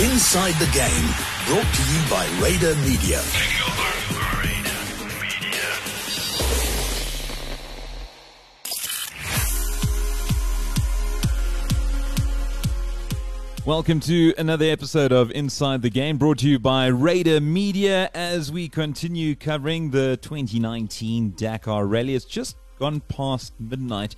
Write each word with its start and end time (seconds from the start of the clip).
Inside 0.00 0.52
the 0.60 0.70
Game, 0.72 1.08
brought 1.48 1.74
to 1.74 1.82
you 1.90 2.08
by 2.08 2.24
Raider 2.40 2.72
Media. 2.86 3.20
Welcome 13.66 13.98
to 13.98 14.34
another 14.38 14.66
episode 14.66 15.10
of 15.10 15.32
Inside 15.32 15.82
the 15.82 15.90
Game, 15.90 16.16
brought 16.16 16.38
to 16.38 16.48
you 16.48 16.60
by 16.60 16.86
Raider 16.86 17.40
Media 17.40 18.08
as 18.14 18.52
we 18.52 18.68
continue 18.68 19.34
covering 19.34 19.90
the 19.90 20.16
2019 20.18 21.34
Dakar 21.36 21.86
Rally. 21.86 22.14
It's 22.14 22.24
just 22.24 22.56
gone 22.78 23.00
past 23.00 23.52
midnight 23.58 24.14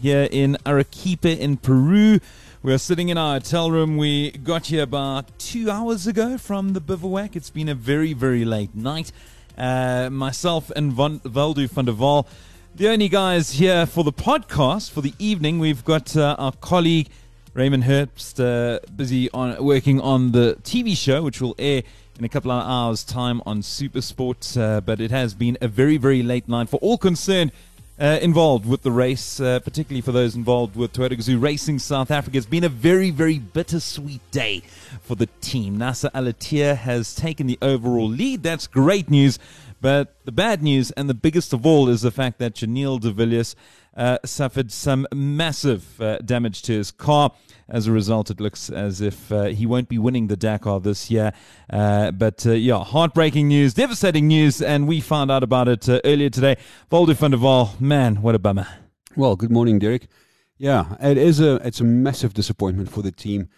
here 0.00 0.26
in 0.30 0.56
Arequipa 0.64 1.38
in 1.38 1.58
Peru. 1.58 2.18
We 2.60 2.72
are 2.72 2.78
sitting 2.78 3.08
in 3.08 3.16
our 3.16 3.34
hotel 3.34 3.70
room. 3.70 3.98
We 3.98 4.32
got 4.32 4.66
here 4.66 4.82
about 4.82 5.38
two 5.38 5.70
hours 5.70 6.08
ago 6.08 6.36
from 6.36 6.72
the 6.72 6.80
bivouac. 6.80 7.36
It's 7.36 7.50
been 7.50 7.68
a 7.68 7.74
very, 7.74 8.14
very 8.14 8.44
late 8.44 8.74
night. 8.74 9.12
Uh, 9.56 10.10
myself 10.10 10.68
and 10.74 10.92
Von, 10.92 11.20
Valdu 11.20 11.68
van 11.68 11.84
der 11.84 11.92
Waal, 11.92 12.26
the 12.74 12.88
only 12.88 13.08
guys 13.08 13.52
here 13.52 13.86
for 13.86 14.02
the 14.02 14.12
podcast 14.12 14.90
for 14.90 15.02
the 15.02 15.14
evening. 15.20 15.60
We've 15.60 15.84
got 15.84 16.16
uh, 16.16 16.34
our 16.36 16.50
colleague 16.50 17.08
Raymond 17.54 17.84
Herbst 17.84 18.40
uh, 18.40 18.80
busy 18.96 19.30
on 19.30 19.64
working 19.64 20.00
on 20.00 20.32
the 20.32 20.58
TV 20.64 20.96
show, 20.96 21.22
which 21.22 21.40
will 21.40 21.54
air 21.60 21.84
in 22.18 22.24
a 22.24 22.28
couple 22.28 22.50
of 22.50 22.66
hours' 22.68 23.04
time 23.04 23.40
on 23.46 23.62
Supersport. 23.62 24.60
Uh, 24.60 24.80
but 24.80 25.00
it 25.00 25.12
has 25.12 25.32
been 25.32 25.56
a 25.60 25.68
very, 25.68 25.96
very 25.96 26.24
late 26.24 26.48
night 26.48 26.68
for 26.68 26.78
all 26.78 26.98
concerned. 26.98 27.52
Uh, 28.00 28.16
involved 28.22 28.64
with 28.64 28.82
the 28.82 28.92
race, 28.92 29.40
uh, 29.40 29.58
particularly 29.58 30.00
for 30.00 30.12
those 30.12 30.36
involved 30.36 30.76
with 30.76 30.92
Toyota 30.92 31.18
Gazoo 31.18 31.42
Racing 31.42 31.80
South 31.80 32.12
Africa. 32.12 32.36
It's 32.38 32.46
been 32.46 32.62
a 32.62 32.68
very, 32.68 33.10
very 33.10 33.40
bittersweet 33.40 34.20
day 34.30 34.62
for 35.02 35.16
the 35.16 35.26
team. 35.40 35.78
Nasser 35.78 36.08
Al-Attiyah 36.14 36.76
has 36.76 37.12
taken 37.16 37.48
the 37.48 37.58
overall 37.60 38.08
lead. 38.08 38.44
That's 38.44 38.68
great 38.68 39.10
news. 39.10 39.40
But 39.80 40.14
the 40.24 40.30
bad 40.30 40.62
news, 40.62 40.92
and 40.92 41.10
the 41.10 41.14
biggest 41.14 41.52
of 41.52 41.66
all, 41.66 41.88
is 41.88 42.02
the 42.02 42.12
fact 42.12 42.38
that 42.38 42.54
Giniel 42.54 43.00
de 43.00 43.10
Villiers 43.10 43.56
uh, 43.96 44.18
suffered 44.24 44.70
some 44.70 45.04
massive 45.12 46.00
uh, 46.00 46.18
damage 46.18 46.62
to 46.62 46.74
his 46.74 46.92
car. 46.92 47.32
As 47.70 47.86
a 47.86 47.92
result, 47.92 48.30
it 48.30 48.40
looks 48.40 48.70
as 48.70 49.02
if 49.02 49.30
uh, 49.30 49.44
he 49.44 49.66
won't 49.66 49.90
be 49.90 49.98
winning 49.98 50.28
the 50.28 50.36
Dakar 50.36 50.80
this 50.80 51.10
year. 51.10 51.32
Uh, 51.68 52.10
but 52.12 52.46
uh, 52.46 52.52
yeah, 52.52 52.82
heartbreaking 52.82 53.48
news, 53.48 53.74
devastating 53.74 54.26
news, 54.26 54.62
and 54.62 54.88
we 54.88 55.00
found 55.02 55.30
out 55.30 55.42
about 55.42 55.68
it 55.68 55.86
uh, 55.86 56.00
earlier 56.04 56.30
today. 56.30 56.56
Volder 56.90 57.14
van 57.14 57.32
der 57.32 57.38
Waal, 57.38 57.74
man, 57.78 58.22
what 58.22 58.34
a 58.34 58.38
bummer. 58.38 58.66
Well, 59.16 59.36
good 59.36 59.50
morning, 59.50 59.78
Derek. 59.78 60.08
Yeah, 60.56 60.96
it 61.00 61.18
is 61.18 61.40
a 61.40 61.56
it's 61.56 61.80
a 61.80 61.84
massive 61.84 62.32
disappointment 62.32 62.90
for 62.90 63.02
the 63.02 63.12
team. 63.12 63.48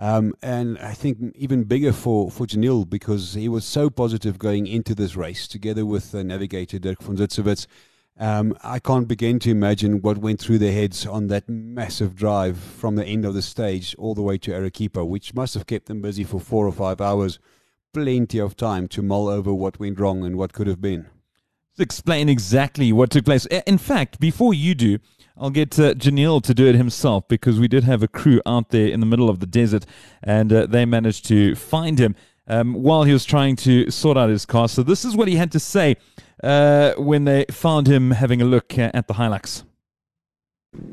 Um, 0.00 0.32
and 0.42 0.78
I 0.78 0.94
think 0.94 1.18
even 1.36 1.64
bigger 1.64 1.92
for, 1.92 2.30
for 2.30 2.46
Giniel 2.46 2.88
because 2.88 3.34
he 3.34 3.50
was 3.50 3.66
so 3.66 3.90
positive 3.90 4.38
going 4.38 4.66
into 4.66 4.94
this 4.94 5.14
race 5.14 5.46
together 5.46 5.84
with 5.84 6.14
uh, 6.14 6.22
navigator 6.22 6.78
Dirk 6.78 7.02
von 7.02 7.18
Zitzewitz. 7.18 7.66
Um, 8.20 8.54
I 8.62 8.80
can't 8.80 9.08
begin 9.08 9.38
to 9.40 9.50
imagine 9.50 10.02
what 10.02 10.18
went 10.18 10.40
through 10.40 10.58
their 10.58 10.74
heads 10.74 11.06
on 11.06 11.28
that 11.28 11.48
massive 11.48 12.14
drive 12.14 12.58
from 12.58 12.96
the 12.96 13.06
end 13.06 13.24
of 13.24 13.32
the 13.32 13.40
stage 13.40 13.96
all 13.98 14.14
the 14.14 14.20
way 14.20 14.36
to 14.36 14.52
Arequipa, 14.52 15.06
which 15.06 15.32
must 15.32 15.54
have 15.54 15.66
kept 15.66 15.86
them 15.86 16.02
busy 16.02 16.22
for 16.22 16.38
four 16.38 16.66
or 16.66 16.72
five 16.72 17.00
hours. 17.00 17.38
Plenty 17.94 18.38
of 18.38 18.56
time 18.56 18.88
to 18.88 19.00
mull 19.00 19.26
over 19.26 19.54
what 19.54 19.80
went 19.80 19.98
wrong 19.98 20.22
and 20.22 20.36
what 20.36 20.52
could 20.52 20.66
have 20.66 20.82
been. 20.82 21.06
Explain 21.78 22.28
exactly 22.28 22.92
what 22.92 23.08
took 23.08 23.24
place. 23.24 23.46
In 23.46 23.78
fact, 23.78 24.20
before 24.20 24.52
you 24.52 24.74
do, 24.74 24.98
I'll 25.34 25.48
get 25.48 25.78
uh, 25.78 25.94
Giniel 25.94 26.42
to 26.42 26.52
do 26.52 26.66
it 26.66 26.74
himself 26.74 27.26
because 27.26 27.58
we 27.58 27.68
did 27.68 27.84
have 27.84 28.02
a 28.02 28.08
crew 28.08 28.42
out 28.44 28.68
there 28.68 28.88
in 28.88 29.00
the 29.00 29.06
middle 29.06 29.30
of 29.30 29.40
the 29.40 29.46
desert 29.46 29.86
and 30.22 30.52
uh, 30.52 30.66
they 30.66 30.84
managed 30.84 31.24
to 31.28 31.54
find 31.54 31.98
him 31.98 32.14
um, 32.46 32.74
while 32.74 33.04
he 33.04 33.14
was 33.14 33.24
trying 33.24 33.56
to 33.56 33.90
sort 33.90 34.18
out 34.18 34.28
his 34.28 34.44
car. 34.44 34.68
So, 34.68 34.82
this 34.82 35.06
is 35.06 35.16
what 35.16 35.28
he 35.28 35.36
had 35.36 35.52
to 35.52 35.60
say 35.60 35.96
uh, 36.42 36.94
when 36.96 37.24
they 37.24 37.44
found 37.50 37.86
him 37.86 38.12
having 38.12 38.40
a 38.40 38.44
look 38.44 38.78
at 38.78 39.06
the 39.06 39.14
Hilux. 39.14 39.64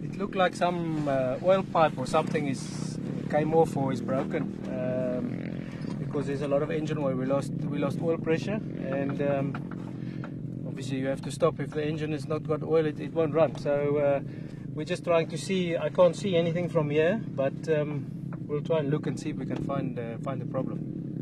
It 0.03 0.17
looked 0.17 0.35
like 0.35 0.55
some 0.55 1.07
uh, 1.07 1.37
oil 1.43 1.63
pipe 1.63 1.97
or 1.97 2.07
something 2.07 2.47
is 2.47 2.97
came 3.29 3.53
off 3.53 3.75
or 3.75 3.91
is 3.91 4.01
broken 4.01 4.43
um, 4.71 5.99
because 5.99 6.27
there's 6.27 6.41
a 6.41 6.47
lot 6.47 6.63
of 6.63 6.71
engine 6.71 6.97
oil. 6.97 7.15
We 7.15 7.25
lost 7.25 7.51
we 7.51 7.77
lost 7.77 8.01
oil 8.01 8.17
pressure 8.17 8.59
and 8.99 9.21
um, 9.21 10.65
obviously 10.67 10.99
you 10.99 11.07
have 11.07 11.21
to 11.21 11.31
stop 11.31 11.59
if 11.59 11.71
the 11.71 11.85
engine 11.85 12.11
has 12.11 12.27
not 12.27 12.47
got 12.47 12.63
oil. 12.63 12.85
It, 12.85 12.99
it 12.99 13.13
won't 13.13 13.33
run. 13.33 13.55
So 13.57 13.97
uh, 13.97 14.19
we're 14.73 14.85
just 14.85 15.03
trying 15.03 15.27
to 15.29 15.37
see. 15.37 15.77
I 15.77 15.89
can't 15.89 16.15
see 16.15 16.35
anything 16.35 16.69
from 16.69 16.89
here, 16.89 17.21
but 17.35 17.67
um, 17.69 18.05
we'll 18.45 18.61
try 18.61 18.79
and 18.79 18.89
look 18.89 19.07
and 19.07 19.19
see 19.19 19.29
if 19.29 19.37
we 19.37 19.45
can 19.45 19.63
find 19.65 19.97
uh, 19.97 20.17
find 20.23 20.41
the 20.41 20.45
problem. 20.45 21.16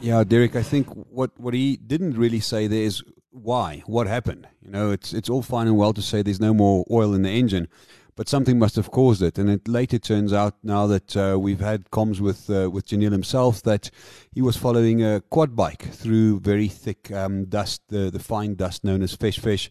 Yeah, 0.00 0.24
Derek, 0.24 0.54
I 0.56 0.62
think 0.62 0.88
what, 0.88 1.30
what 1.38 1.54
he 1.54 1.76
didn't 1.76 2.18
really 2.18 2.40
say 2.40 2.66
there 2.66 2.82
is 2.82 3.02
why, 3.30 3.82
what 3.86 4.06
happened. 4.06 4.46
You 4.62 4.70
know, 4.70 4.90
it's 4.90 5.12
it's 5.12 5.28
all 5.28 5.42
fine 5.42 5.66
and 5.66 5.76
well 5.76 5.92
to 5.92 6.02
say 6.02 6.22
there's 6.22 6.40
no 6.40 6.54
more 6.54 6.84
oil 6.90 7.14
in 7.14 7.22
the 7.22 7.30
engine, 7.30 7.68
but 8.14 8.28
something 8.28 8.58
must 8.58 8.76
have 8.76 8.90
caused 8.90 9.22
it. 9.22 9.38
And 9.38 9.48
it 9.48 9.68
later 9.68 9.98
turns 9.98 10.32
out 10.32 10.54
now 10.62 10.86
that 10.86 11.16
uh, 11.16 11.38
we've 11.38 11.60
had 11.60 11.90
comms 11.90 12.20
with 12.20 12.48
uh, 12.50 12.70
with 12.70 12.86
Giniel 12.86 13.12
himself 13.12 13.62
that 13.62 13.90
he 14.32 14.42
was 14.42 14.56
following 14.56 15.02
a 15.02 15.20
quad 15.30 15.54
bike 15.54 15.82
through 15.92 16.40
very 16.40 16.68
thick 16.68 17.10
um, 17.12 17.44
dust, 17.44 17.82
the 17.88 18.10
the 18.10 18.18
fine 18.18 18.54
dust 18.54 18.84
known 18.84 19.02
as 19.02 19.16
fesh 19.16 19.40
fesh, 19.40 19.70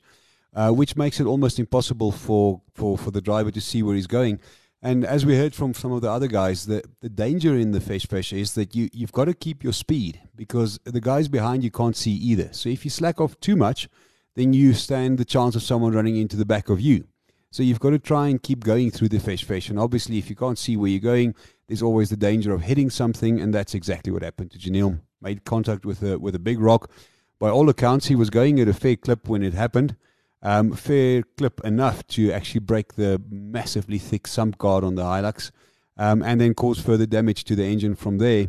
uh, 0.55 0.71
which 0.71 0.95
makes 0.95 1.19
it 1.19 1.25
almost 1.25 1.59
impossible 1.59 2.11
for, 2.11 2.61
for, 2.73 2.97
for 2.97 3.11
the 3.11 3.21
driver 3.21 3.51
to 3.51 3.61
see 3.61 3.83
where 3.83 3.95
he's 3.95 4.07
going. 4.07 4.39
And 4.85 5.03
as 5.03 5.25
we 5.25 5.35
heard 5.35 5.55
from 5.55 5.73
some 5.73 5.91
of 5.91 6.03
the 6.03 6.11
other 6.11 6.27
guys, 6.27 6.67
the, 6.67 6.83
the 7.01 7.09
danger 7.09 7.57
in 7.57 7.71
the 7.71 7.79
fesh 7.79 8.05
fesh 8.05 8.31
is 8.31 8.53
that 8.53 8.75
you, 8.75 8.87
you've 8.93 9.11
got 9.11 9.25
to 9.25 9.33
keep 9.33 9.63
your 9.63 9.73
speed 9.73 10.21
because 10.35 10.79
the 10.83 11.01
guys 11.01 11.27
behind 11.27 11.63
you 11.63 11.71
can't 11.71 11.97
see 11.97 12.11
either. 12.11 12.49
So 12.51 12.69
if 12.69 12.85
you 12.85 12.91
slack 12.91 13.19
off 13.19 13.39
too 13.39 13.55
much, 13.55 13.89
then 14.35 14.53
you 14.53 14.75
stand 14.75 15.17
the 15.17 15.25
chance 15.25 15.55
of 15.55 15.63
someone 15.63 15.93
running 15.93 16.17
into 16.17 16.37
the 16.37 16.45
back 16.45 16.69
of 16.69 16.79
you. 16.79 17.07
So 17.49 17.63
you've 17.63 17.79
got 17.79 17.89
to 17.89 17.99
try 17.99 18.27
and 18.27 18.43
keep 18.43 18.63
going 18.63 18.91
through 18.91 19.09
the 19.09 19.17
fesh 19.17 19.43
fesh. 19.43 19.71
And 19.71 19.79
obviously, 19.79 20.19
if 20.19 20.29
you 20.29 20.35
can't 20.35 20.59
see 20.59 20.77
where 20.77 20.91
you're 20.91 20.99
going, 20.99 21.33
there's 21.65 21.81
always 21.81 22.11
the 22.11 22.15
danger 22.15 22.53
of 22.53 22.61
hitting 22.61 22.91
something. 22.91 23.41
And 23.41 23.55
that's 23.55 23.73
exactly 23.73 24.13
what 24.13 24.21
happened 24.21 24.51
to 24.51 24.59
Giniel. 24.59 24.99
Made 25.19 25.45
contact 25.45 25.87
with 25.87 26.03
a, 26.03 26.19
with 26.19 26.35
a 26.35 26.39
big 26.39 26.59
rock. 26.59 26.91
By 27.39 27.49
all 27.49 27.69
accounts, 27.69 28.05
he 28.05 28.15
was 28.15 28.29
going 28.29 28.59
at 28.59 28.67
a 28.67 28.73
fair 28.73 28.97
clip 28.97 29.27
when 29.27 29.41
it 29.41 29.55
happened 29.55 29.95
um, 30.41 30.73
fair 30.73 31.23
clip 31.37 31.61
enough 31.63 32.05
to 32.07 32.31
actually 32.31 32.59
break 32.59 32.95
the 32.95 33.21
massively 33.29 33.97
thick 33.97 34.27
sump 34.27 34.57
guard 34.57 34.83
on 34.83 34.95
the 34.95 35.03
Hilux 35.03 35.51
um, 35.97 36.21
and 36.23 36.39
then 36.41 36.53
cause 36.53 36.79
further 36.79 37.05
damage 37.05 37.43
to 37.45 37.55
the 37.55 37.63
engine 37.63 37.95
from 37.95 38.17
there. 38.17 38.47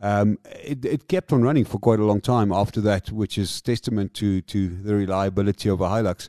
Um, 0.00 0.38
it, 0.44 0.84
it, 0.84 1.08
kept 1.08 1.32
on 1.32 1.42
running 1.42 1.64
for 1.64 1.78
quite 1.78 1.98
a 1.98 2.04
long 2.04 2.20
time 2.20 2.52
after 2.52 2.80
that, 2.82 3.10
which 3.10 3.36
is 3.36 3.60
testament 3.60 4.14
to, 4.14 4.40
to 4.42 4.68
the 4.68 4.94
reliability 4.94 5.68
of 5.68 5.80
a 5.80 5.88
Hilux. 5.88 6.28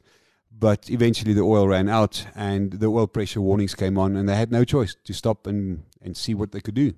But 0.51 0.89
eventually 0.89 1.33
the 1.33 1.41
oil 1.41 1.67
ran 1.67 1.87
out 1.87 2.25
and 2.35 2.73
the 2.73 2.87
oil 2.87 3.07
pressure 3.07 3.41
warnings 3.41 3.75
came 3.75 3.97
on, 3.97 4.15
and 4.15 4.27
they 4.27 4.35
had 4.35 4.51
no 4.51 4.63
choice 4.63 4.95
to 5.03 5.13
stop 5.13 5.45
and, 5.45 5.83
and 6.01 6.17
see 6.17 6.33
what 6.33 6.51
they 6.51 6.61
could 6.61 6.73
do. 6.73 6.93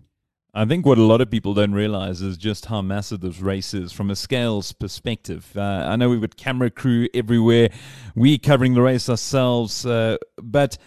I 0.54 0.66
think 0.66 0.86
what 0.86 0.98
a 0.98 1.04
lot 1.04 1.22
of 1.22 1.32
people 1.32 1.54
don't 1.54 1.72
realize 1.72 2.22
is 2.22 2.38
just 2.38 2.66
how 2.66 2.82
massive 2.82 3.22
this 3.22 3.40
race 3.40 3.74
is 3.74 3.94
from 3.94 4.12
a 4.12 4.18
scales 4.18 4.74
perspective. 4.74 5.50
Uh, 5.56 5.86
I 5.88 5.96
know 5.96 6.10
we've 6.10 6.20
got 6.20 6.36
camera 6.36 6.70
crew 6.70 7.08
everywhere, 7.14 7.70
we 8.16 8.38
covering 8.38 8.74
the 8.74 8.82
race 8.82 9.08
ourselves, 9.08 9.86
uh, 9.86 10.18
but 10.42 10.78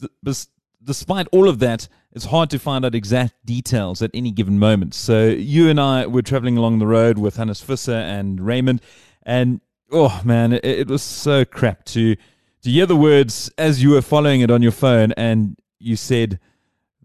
th- 0.00 0.46
despite 0.82 1.26
all 1.32 1.50
of 1.50 1.58
that, 1.58 1.86
it's 2.12 2.24
hard 2.26 2.48
to 2.50 2.58
find 2.58 2.82
out 2.82 2.94
exact 2.94 3.34
details 3.44 4.00
at 4.00 4.10
any 4.14 4.30
given 4.30 4.58
moment. 4.58 4.94
So 4.94 5.26
you 5.26 5.68
and 5.68 5.78
I 5.78 6.06
were 6.06 6.22
traveling 6.22 6.56
along 6.56 6.78
the 6.78 6.86
road 6.86 7.18
with 7.18 7.36
Hannes 7.36 7.60
Visser 7.60 7.92
and 7.92 8.40
Raymond, 8.40 8.80
and 9.22 9.60
oh 9.92 10.22
man, 10.24 10.54
it, 10.54 10.64
it 10.64 10.88
was 10.88 11.02
so 11.02 11.44
crap 11.44 11.84
to 11.86 12.16
to 12.62 12.70
hear 12.70 12.86
the 12.86 12.96
words 12.96 13.50
as 13.58 13.82
you 13.82 13.90
were 13.90 14.00
following 14.00 14.40
it 14.40 14.50
on 14.50 14.62
your 14.62 14.72
phone, 14.72 15.12
and 15.12 15.58
you 15.78 15.96
said 15.96 16.40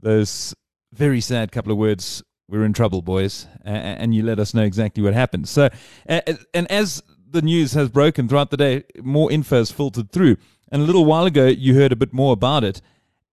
those 0.02 0.56
very 0.94 1.22
sad 1.22 1.52
couple 1.52 1.72
of 1.72 1.78
words. 1.78 2.24
We're 2.48 2.66
in 2.66 2.74
trouble, 2.74 3.04
boys, 3.04 3.46
and 3.64 4.16
you 4.16 4.24
let 4.24 4.40
us 4.40 4.54
know 4.56 4.64
exactly 4.64 5.04
what 5.04 5.14
happened. 5.14 5.48
So, 5.48 5.70
and 6.06 6.72
as 6.72 7.04
the 7.30 7.44
news 7.44 7.74
has 7.74 7.90
broken 7.90 8.28
throughout 8.28 8.50
the 8.50 8.58
day, 8.58 8.84
more 9.04 9.32
info 9.32 9.58
has 9.58 9.72
filtered 9.72 10.12
through. 10.12 10.38
And 10.72 10.82
a 10.82 10.86
little 10.86 11.06
while 11.06 11.26
ago, 11.26 11.46
you 11.46 11.76
heard 11.76 11.92
a 11.92 11.96
bit 11.96 12.12
more 12.12 12.34
about 12.34 12.64
it, 12.64 12.82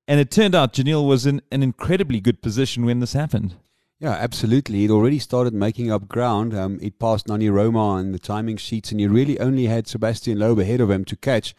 and 0.06 0.20
it 0.20 0.30
turned 0.30 0.54
out 0.54 0.74
Giniel 0.74 1.08
was 1.08 1.24
in 1.24 1.40
an 1.50 1.62
incredibly 1.62 2.20
good 2.20 2.42
position 2.42 2.84
when 2.84 3.00
this 3.00 3.14
happened. 3.14 3.54
Yeah, 3.98 4.12
absolutely. 4.12 4.80
He'd 4.80 4.90
already 4.90 5.18
started 5.18 5.54
making 5.54 5.90
up 5.90 6.08
ground. 6.08 6.54
Um, 6.54 6.78
he'd 6.80 6.98
passed 6.98 7.28
Nani 7.28 7.48
Roma 7.48 7.78
on 7.78 8.12
the 8.12 8.18
timing 8.18 8.58
sheets, 8.58 8.90
and 8.90 9.00
he 9.00 9.06
really 9.06 9.40
only 9.40 9.64
had 9.64 9.88
Sebastian 9.88 10.38
Loeb 10.38 10.58
ahead 10.58 10.82
of 10.82 10.90
him 10.90 11.06
to 11.06 11.16
catch 11.16 11.54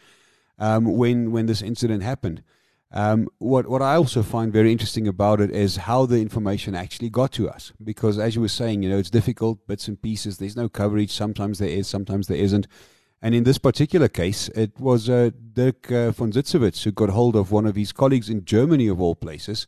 um, 0.58 0.96
when 0.96 1.32
when 1.32 1.46
this 1.46 1.62
incident 1.62 2.04
happened. 2.04 2.44
Um, 2.90 3.28
what 3.38 3.68
what 3.68 3.82
I 3.82 3.96
also 3.96 4.22
find 4.22 4.52
very 4.52 4.72
interesting 4.72 5.06
about 5.06 5.40
it 5.40 5.50
is 5.50 5.76
how 5.76 6.06
the 6.06 6.20
information 6.22 6.74
actually 6.74 7.10
got 7.10 7.32
to 7.32 7.48
us. 7.48 7.72
Because 7.82 8.18
as 8.18 8.34
you 8.34 8.40
were 8.40 8.48
saying, 8.48 8.82
you 8.82 8.88
know, 8.88 8.98
it's 8.98 9.10
difficult 9.10 9.66
bits 9.66 9.88
and 9.88 10.00
pieces. 10.00 10.38
There's 10.38 10.56
no 10.56 10.68
coverage. 10.68 11.10
Sometimes 11.10 11.58
there 11.58 11.68
is, 11.68 11.86
sometimes 11.86 12.26
there 12.26 12.38
isn't. 12.38 12.66
And 13.20 13.34
in 13.34 13.44
this 13.44 13.58
particular 13.58 14.08
case, 14.08 14.48
it 14.54 14.78
was 14.78 15.10
uh, 15.10 15.30
Dirk 15.52 15.90
uh, 15.90 16.12
von 16.12 16.32
Zitzewitz 16.32 16.84
who 16.84 16.92
got 16.92 17.10
hold 17.10 17.36
of 17.36 17.50
one 17.50 17.66
of 17.66 17.76
his 17.76 17.92
colleagues 17.92 18.30
in 18.30 18.44
Germany, 18.44 18.88
of 18.88 19.00
all 19.00 19.16
places, 19.16 19.66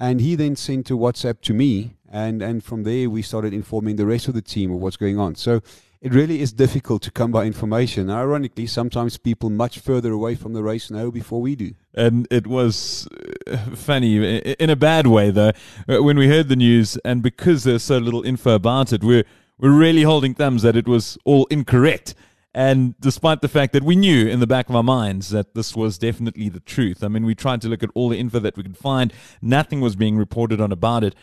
And 0.00 0.22
he 0.22 0.34
then 0.34 0.56
sent 0.56 0.90
a 0.90 0.94
WhatsApp 0.94 1.42
to 1.42 1.52
me, 1.52 1.96
and, 2.10 2.40
and 2.40 2.64
from 2.64 2.84
there 2.84 3.10
we 3.10 3.20
started 3.20 3.52
informing 3.52 3.96
the 3.96 4.06
rest 4.06 4.28
of 4.28 4.34
the 4.34 4.40
team 4.40 4.72
of 4.72 4.80
what's 4.80 4.96
going 4.96 5.18
on. 5.18 5.34
So 5.34 5.60
it 6.02 6.14
really 6.14 6.40
is 6.40 6.52
difficult 6.52 7.02
to 7.02 7.10
come 7.10 7.30
by 7.30 7.44
information. 7.44 8.08
Ironically, 8.10 8.66
sometimes 8.66 9.18
people 9.18 9.50
much 9.50 9.80
further 9.80 10.12
away 10.12 10.34
from 10.34 10.54
the 10.54 10.62
race 10.62 10.90
know 10.90 11.10
before 11.10 11.42
we 11.42 11.54
do. 11.54 11.74
And 11.94 12.26
it 12.30 12.46
was 12.46 13.06
uh, 13.46 13.56
funny 13.74 14.38
in 14.38 14.70
a 14.70 14.76
bad 14.76 15.06
way, 15.06 15.30
though, 15.30 15.52
uh, 15.88 16.02
when 16.02 16.16
we 16.16 16.28
heard 16.28 16.48
the 16.48 16.56
news, 16.56 16.96
and 17.04 17.22
because 17.22 17.64
there's 17.64 17.82
so 17.82 17.98
little 17.98 18.22
info 18.22 18.54
about 18.54 18.92
it, 18.92 19.04
we're 19.04 19.24
we're 19.58 19.76
really 19.76 20.02
holding 20.02 20.34
thumbs 20.34 20.62
that 20.62 20.74
it 20.74 20.88
was 20.88 21.18
all 21.26 21.44
incorrect. 21.50 22.14
And 22.54 22.98
despite 22.98 23.42
the 23.42 23.48
fact 23.48 23.74
that 23.74 23.84
we 23.84 23.94
knew 23.94 24.26
in 24.26 24.40
the 24.40 24.46
back 24.46 24.68
of 24.70 24.74
our 24.74 24.82
minds 24.82 25.28
that 25.30 25.54
this 25.54 25.76
was 25.76 25.98
definitely 25.98 26.48
the 26.48 26.60
truth, 26.60 27.04
I 27.04 27.08
mean, 27.08 27.24
we 27.26 27.34
tried 27.34 27.60
to 27.60 27.68
look 27.68 27.82
at 27.82 27.90
all 27.94 28.08
the 28.08 28.18
info 28.18 28.40
that 28.40 28.56
we 28.56 28.62
could 28.62 28.78
find. 28.78 29.12
Nothing 29.42 29.80
was 29.82 29.96
being 29.96 30.16
reported 30.16 30.60
on 30.60 30.72
about 30.72 31.04
it. 31.04 31.14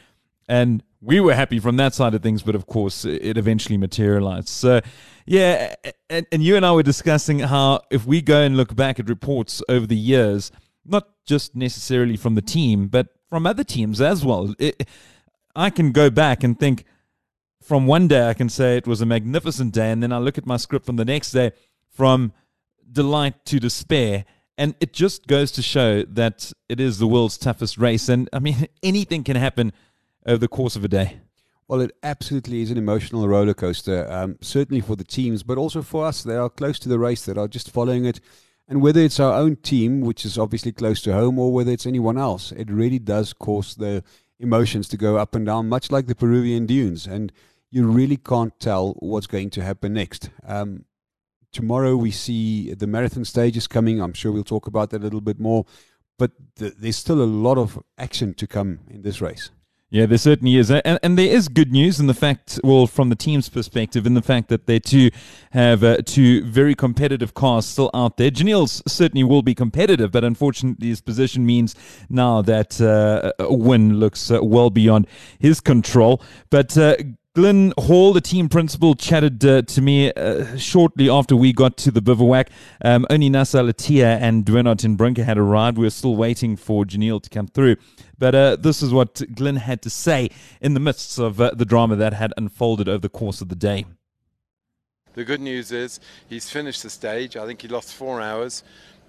And 0.47 0.83
we 1.01 1.19
were 1.19 1.33
happy 1.33 1.59
from 1.59 1.77
that 1.77 1.93
side 1.93 2.13
of 2.13 2.21
things, 2.21 2.41
but 2.41 2.55
of 2.55 2.65
course, 2.67 3.05
it 3.05 3.37
eventually 3.37 3.77
materialized. 3.77 4.49
So, 4.49 4.81
yeah, 5.25 5.75
and, 6.09 6.25
and 6.31 6.41
you 6.41 6.55
and 6.55 6.65
I 6.65 6.71
were 6.71 6.83
discussing 6.83 7.39
how 7.39 7.81
if 7.91 8.05
we 8.05 8.21
go 8.21 8.41
and 8.41 8.57
look 8.57 8.75
back 8.75 8.99
at 8.99 9.09
reports 9.09 9.61
over 9.69 9.85
the 9.85 9.97
years, 9.97 10.51
not 10.85 11.07
just 11.25 11.55
necessarily 11.55 12.17
from 12.17 12.35
the 12.35 12.41
team, 12.41 12.87
but 12.87 13.09
from 13.29 13.45
other 13.45 13.63
teams 13.63 13.99
as 14.01 14.25
well, 14.25 14.55
it, 14.57 14.87
I 15.55 15.69
can 15.69 15.91
go 15.91 16.09
back 16.09 16.43
and 16.43 16.57
think 16.57 16.85
from 17.61 17.85
one 17.85 18.07
day, 18.07 18.29
I 18.29 18.33
can 18.33 18.47
say 18.47 18.77
it 18.77 18.87
was 18.87 19.01
a 19.01 19.05
magnificent 19.05 19.73
day, 19.73 19.91
and 19.91 20.01
then 20.01 20.13
I 20.13 20.19
look 20.19 20.37
at 20.37 20.45
my 20.45 20.57
script 20.57 20.85
from 20.85 20.95
the 20.95 21.05
next 21.05 21.31
day 21.31 21.51
from 21.89 22.31
delight 22.89 23.45
to 23.45 23.59
despair. 23.59 24.25
And 24.57 24.73
it 24.79 24.93
just 24.93 25.27
goes 25.27 25.51
to 25.51 25.61
show 25.61 26.03
that 26.03 26.51
it 26.69 26.79
is 26.79 26.97
the 26.97 27.07
world's 27.07 27.37
toughest 27.37 27.77
race. 27.77 28.07
And 28.09 28.29
I 28.31 28.39
mean, 28.39 28.67
anything 28.83 29.23
can 29.23 29.35
happen 29.35 29.73
over 30.27 30.37
the 30.37 30.47
course 30.47 30.75
of 30.75 30.83
a 30.83 30.89
day. 30.89 31.21
Well, 31.67 31.81
it 31.81 31.91
absolutely 32.03 32.61
is 32.61 32.71
an 32.71 32.77
emotional 32.77 33.27
roller 33.27 33.53
coaster, 33.53 34.07
um, 34.09 34.37
certainly 34.41 34.81
for 34.81 34.95
the 34.95 35.03
teams, 35.03 35.43
but 35.43 35.57
also 35.57 35.81
for 35.81 36.05
us 36.05 36.23
that 36.23 36.39
are 36.39 36.49
close 36.49 36.79
to 36.79 36.89
the 36.89 36.99
race, 36.99 37.25
that 37.25 37.37
are 37.37 37.47
just 37.47 37.71
following 37.71 38.05
it. 38.05 38.19
And 38.69 38.81
whether 38.81 39.01
it's 39.01 39.19
our 39.19 39.33
own 39.33 39.57
team, 39.57 40.01
which 40.01 40.25
is 40.25 40.37
obviously 40.37 40.71
close 40.71 41.01
to 41.01 41.13
home, 41.13 41.39
or 41.39 41.51
whether 41.51 41.71
it's 41.71 41.85
anyone 41.85 42.17
else, 42.17 42.51
it 42.51 42.69
really 42.69 42.99
does 42.99 43.33
cause 43.33 43.75
the 43.75 44.03
emotions 44.39 44.87
to 44.89 44.97
go 44.97 45.17
up 45.17 45.35
and 45.35 45.45
down, 45.45 45.67
much 45.69 45.91
like 45.91 46.07
the 46.07 46.15
Peruvian 46.15 46.65
dunes. 46.65 47.05
And 47.05 47.31
you 47.69 47.85
really 47.87 48.17
can't 48.17 48.57
tell 48.59 48.93
what's 48.99 49.27
going 49.27 49.49
to 49.51 49.63
happen 49.63 49.93
next. 49.93 50.29
Um, 50.45 50.85
tomorrow 51.51 51.95
we 51.97 52.11
see 52.11 52.73
the 52.73 52.87
marathon 52.87 53.25
stages 53.25 53.67
coming. 53.67 54.01
I'm 54.01 54.13
sure 54.13 54.31
we'll 54.31 54.43
talk 54.43 54.67
about 54.67 54.89
that 54.91 55.01
a 55.01 55.03
little 55.03 55.21
bit 55.21 55.39
more. 55.39 55.65
But 56.17 56.31
th- 56.55 56.75
there's 56.77 56.97
still 56.97 57.21
a 57.21 57.25
lot 57.25 57.57
of 57.57 57.81
action 57.97 58.33
to 58.35 58.47
come 58.47 58.79
in 58.89 59.01
this 59.01 59.21
race. 59.21 59.51
Yeah, 59.89 60.05
there 60.05 60.17
certainly 60.17 60.57
is. 60.57 60.69
And, 60.69 60.99
and, 61.01 61.17
there 61.17 61.33
is 61.33 61.47
good 61.47 61.71
news 61.71 61.97
in 61.97 62.07
the 62.07 62.13
fact, 62.13 62.59
well, 62.61 62.87
from 62.87 63.07
the 63.07 63.15
team's 63.15 63.47
perspective, 63.47 64.05
in 64.05 64.15
the 64.15 64.21
fact 64.21 64.49
that 64.49 64.65
they 64.65 64.79
too 64.79 65.11
have 65.51 65.81
uh, 65.81 65.99
two 66.05 66.43
very 66.43 66.75
competitive 66.75 67.33
cars 67.33 67.65
still 67.65 67.89
out 67.93 68.17
there. 68.17 68.29
Giniel's 68.29 68.83
certainly 68.85 69.23
will 69.23 69.41
be 69.41 69.55
competitive, 69.55 70.11
but 70.11 70.25
unfortunately, 70.25 70.89
his 70.89 70.99
position 70.99 71.45
means 71.45 71.73
now 72.09 72.41
that 72.41 72.81
uh, 72.81 73.31
a 73.39 73.53
win 73.53 73.97
looks 73.97 74.29
uh, 74.29 74.43
well 74.43 74.69
beyond 74.69 75.07
his 75.39 75.61
control. 75.61 76.21
But 76.49 76.77
Glyn 77.37 77.71
Hall, 77.77 78.13
the 78.13 78.19
team 78.19 78.49
principal, 78.49 78.95
chatted 78.95 79.45
uh, 79.45 79.61
to 79.61 79.79
me 79.79 80.11
uh, 80.13 80.57
shortly 80.57 81.07
after 81.07 81.35
we 81.35 81.53
got 81.53 81.77
to 81.77 81.91
the 81.91 82.01
bivouac. 82.01 82.49
Um, 82.83 83.05
only 83.11 83.29
Nasser 83.29 83.59
Al-Attiyah 83.59 84.19
and 84.19 84.43
Duino 84.43 84.75
ten 84.75 84.95
Brinker 84.95 85.23
had 85.23 85.37
arrived. 85.37 85.77
We 85.77 85.83
were 85.83 85.91
still 85.91 86.15
waiting 86.15 86.55
for 86.55 86.83
Giniel 86.83 87.21
to 87.21 87.29
come 87.29 87.45
through. 87.45 87.75
But 88.17 88.33
uh, 88.33 88.55
this 88.55 88.81
is 88.81 88.91
what 88.91 89.21
Glyn 89.35 89.57
had 89.57 89.83
to 89.83 89.89
say 89.91 90.31
in 90.61 90.73
the 90.73 90.79
midst 90.79 91.19
of 91.19 91.39
uh, 91.39 91.51
the 91.53 91.63
drama 91.63 91.95
that 91.97 92.13
had 92.13 92.33
unfolded 92.37 92.89
over 92.89 93.01
the 93.01 93.07
course 93.07 93.39
of 93.39 93.49
the 93.49 93.55
day. 93.55 93.85
The 95.13 95.23
good 95.23 95.39
news 95.39 95.71
is 95.71 95.99
he's 96.27 96.49
finished 96.49 96.81
the 96.81 96.89
stage. 96.89 97.37
I 97.37 97.45
think 97.45 97.61
he 97.61 97.67
lost 97.67 97.93
four 97.93 98.19
hours. 98.19 98.63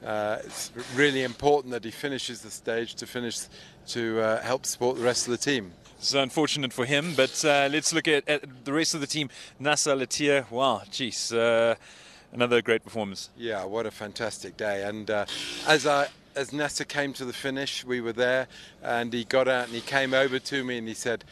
Uh, 0.05 0.39
it's 0.45 0.71
really 0.95 1.23
important 1.23 1.73
that 1.73 1.85
he 1.85 1.91
finishes 1.91 2.41
the 2.41 2.51
stage 2.51 2.95
to 2.95 3.07
finish 3.07 3.41
to 3.89 4.21
uh, 4.21 4.41
help 4.43 4.65
support 4.65 4.97
the 4.97 5.03
rest 5.03 5.27
of 5.27 5.33
the 5.33 5.39
team. 5.39 5.73
It's 5.99 6.15
unfortunate 6.15 6.73
for 6.73 6.85
him, 6.85 7.15
but 7.17 7.45
uh, 7.45 7.69
let's 7.73 7.93
look 7.93 8.07
at, 8.07 8.29
at, 8.29 8.65
the 8.65 8.73
rest 8.73 8.95
of 8.95 9.01
the 9.01 9.07
team. 9.07 9.29
Nasser 9.59 9.91
Al-Attiyah, 9.91 10.49
wow, 10.51 10.83
geez, 10.91 11.33
uh, 11.33 11.75
another 12.33 12.63
great 12.63 12.85
performance. 12.85 13.31
Yeah, 13.37 13.65
what 13.65 13.85
a 13.87 13.91
fantastic 13.91 14.57
day. 14.57 14.85
And 14.85 15.11
uh, 15.11 15.27
as 15.67 15.87
I 15.87 16.09
as 16.37 16.53
Nasser 16.53 16.85
came 16.85 17.13
to 17.15 17.25
the 17.25 17.33
finish, 17.33 17.85
we 17.85 18.01
were 18.01 18.13
there, 18.13 18.47
and 18.81 19.13
he 19.13 19.25
got 19.25 19.49
out 19.49 19.65
and 19.65 19.75
he 19.75 19.81
came 19.81 20.15
over 20.15 20.39
to 20.39 20.63
me 20.63 20.79
and 20.79 20.87
he 20.87 20.95
said, 20.95 21.25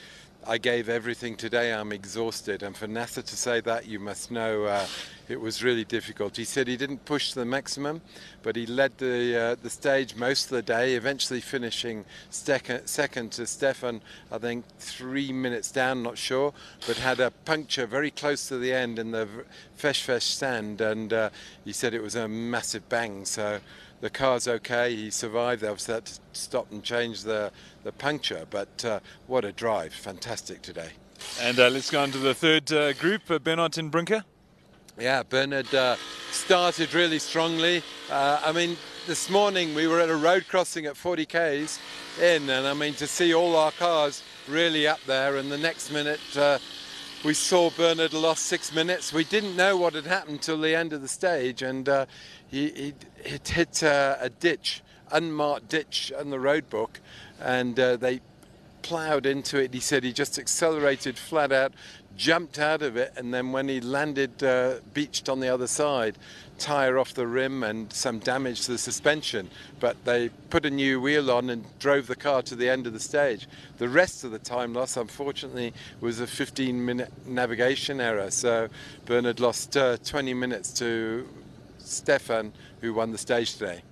I 0.49 0.59
gave 0.59 0.89
everything 0.89 1.37
today. 1.37 1.73
I'm 1.73 1.93
exhausted. 1.93 2.63
And 2.63 2.77
for 2.77 2.89
Nasser 2.89 3.23
to 3.23 3.37
say 3.37 3.61
that, 3.61 3.87
you 3.87 4.01
must 4.01 4.31
know 4.31 4.65
uh, 4.65 4.87
it 5.29 5.41
was 5.41 5.63
really 5.63 5.85
difficult. 5.85 6.37
He 6.37 6.45
said 6.45 6.69
he 6.69 6.77
didn't 6.77 7.05
push 7.05 7.33
to 7.33 7.39
the 7.39 7.45
maximum, 7.45 8.01
but 8.43 8.57
he 8.57 8.67
led 8.67 8.99
the 8.99 9.37
uh, 9.37 9.57
the 9.63 9.71
stage 9.71 10.15
most 10.15 10.45
of 10.45 10.51
the 10.51 10.63
day, 10.63 10.95
eventually 10.95 11.41
finishing 11.41 12.05
second, 12.31 13.33
to 13.33 13.47
Stefan, 13.47 14.01
I 14.31 14.39
think 14.39 14.65
three 14.79 15.33
minutes 15.33 15.71
down, 15.71 16.03
not 16.03 16.19
sure, 16.19 16.53
but 16.87 16.97
had 16.97 17.21
a 17.21 17.31
puncture 17.31 17.87
very 17.87 18.11
close 18.11 18.49
to 18.49 18.59
the 18.59 18.73
end 18.73 18.99
in 18.99 19.11
the 19.11 19.29
Fesh 19.79 20.05
Fesh 20.07 20.23
sand. 20.23 20.81
And 20.81 21.13
uh, 21.13 21.31
he 21.65 21.73
said 21.73 21.95
it 21.95 22.03
was 22.03 22.15
a 22.15 22.29
massive 22.29 22.89
bang. 22.89 23.25
So 23.25 23.61
the 24.01 24.11
car's 24.11 24.47
okay. 24.47 24.95
He 24.95 25.11
survived. 25.11 25.63
They 25.63 25.69
obviously 25.69 25.95
had 25.95 26.07
to 26.07 26.21
stop 26.33 26.71
and 26.71 26.83
change 26.83 27.23
the, 27.23 27.51
the 27.83 27.93
puncture. 27.93 28.47
But 28.49 28.85
uh, 28.85 29.01
what 29.27 29.45
a 29.45 29.53
drive. 29.53 29.93
Fantastic 29.93 30.63
today. 30.63 30.91
And 31.41 31.59
uh, 31.59 31.71
let's 31.71 31.91
go 31.91 32.03
on 32.03 32.11
to 32.13 32.19
the 32.19 32.35
third 32.35 32.71
uh, 32.73 32.93
group, 32.93 33.23
uh, 33.31 33.39
Bernhard 33.39 33.73
ten 33.73 33.91
Brinke. 33.91 34.23
Yeah, 34.99 35.25
Bernhard 35.25 35.75
uh, 35.75 35.97
started 36.31 36.95
really 36.95 37.19
strongly. 37.19 37.83
Uh, 38.11 38.41
I 38.43 38.53
mean, 38.53 38.79
this 39.07 39.29
morning 39.29 39.75
we 39.75 39.87
were 39.87 40.01
at 40.01 40.09
a 40.09 40.17
road 40.17 40.47
crossing 40.49 40.87
at 40.87 40.97
40 40.97 41.27
k's 41.27 41.79
in, 42.19 42.49
and 42.49 42.67
I 42.67 42.73
mean, 42.73 42.95
to 42.95 43.07
see 43.07 43.35
all 43.35 43.57
our 43.57 43.73
cars 43.73 44.23
really 44.49 44.87
up 44.87 45.01
there, 45.07 45.37
and 45.37 45.53
the 45.53 45.59
next 45.59 45.93
minute 45.93 46.19
we 47.27 47.35
saw 47.35 47.69
Bernhard 47.69 48.15
lost 48.15 48.47
six 48.47 48.75
minutes. 48.75 49.13
We 49.13 49.25
didn't 49.25 49.55
know 49.55 49.77
what 49.77 49.93
had 49.93 50.07
happened 50.07 50.41
till 50.41 50.61
the 50.63 50.75
end 50.75 50.95
of 50.95 51.03
the 51.03 51.09
stage, 51.09 51.61
and 51.61 51.87
he, 52.49 52.71
he, 52.71 52.95
hit 53.45 53.83
uh, 53.83 54.17
a 54.19 54.31
ditch, 54.31 54.83
unmarked 55.13 55.69
ditch 55.69 56.11
on 56.19 56.31
the 56.31 56.41
road 56.41 56.71
book, 56.71 57.01
and 57.39 57.79
uh, 57.79 57.97
they 57.97 58.21
ploughed 58.87 59.27
into 59.27 59.59
it. 59.59 59.75
He 59.75 59.81
said 59.81 60.05
he 60.05 60.13
just 60.13 60.39
accelerated 60.39 61.19
flat 61.19 61.51
out, 61.51 61.73
jumped 62.17 62.61
out 62.61 62.83
of 62.83 62.97
it, 62.97 63.13
and 63.17 63.35
then 63.35 63.51
when 63.51 63.69
he 63.69 63.81
landed 63.81 64.45
uh, 64.45 64.77
beached 64.95 65.29
on 65.29 65.41
the 65.41 65.49
other 65.49 65.67
side, 65.67 66.17
tire 66.61 66.97
off 66.97 67.13
the 67.13 67.27
rim 67.27 67.65
and 67.65 67.93
some 67.93 68.21
damage 68.21 68.65
to 68.67 68.73
the 68.73 68.79
suspension. 68.79 69.51
But 69.81 70.05
they 70.05 70.29
put 70.51 70.65
a 70.65 70.71
new 70.71 71.01
wheel 71.01 71.33
on 71.33 71.51
and 71.51 71.65
drove 71.81 72.07
the 72.07 72.15
car 72.15 72.43
to 72.43 72.55
the 72.55 72.69
end 72.69 72.87
of 72.87 72.93
the 72.93 73.01
stage. 73.01 73.49
The 73.79 73.89
rest 73.89 74.23
of 74.23 74.31
the 74.31 74.39
time 74.39 74.73
loss, 74.73 74.97
unfortunately, 74.97 75.75
was 76.01 76.21
a 76.21 76.27
15 76.27 76.85
minute 76.85 77.13
navigation 77.27 78.01
error. 78.01 78.31
So 78.31 78.69
Bernhard 79.05 79.41
lost 79.41 79.77
uh, 79.77 79.97
20 79.97 80.33
minutes 80.33 80.73
to 80.75 81.29
Stefan, 81.79 82.53
who 82.83 82.95
won 82.95 83.11
the 83.11 83.19
stage 83.19 83.55
today. 83.55 83.83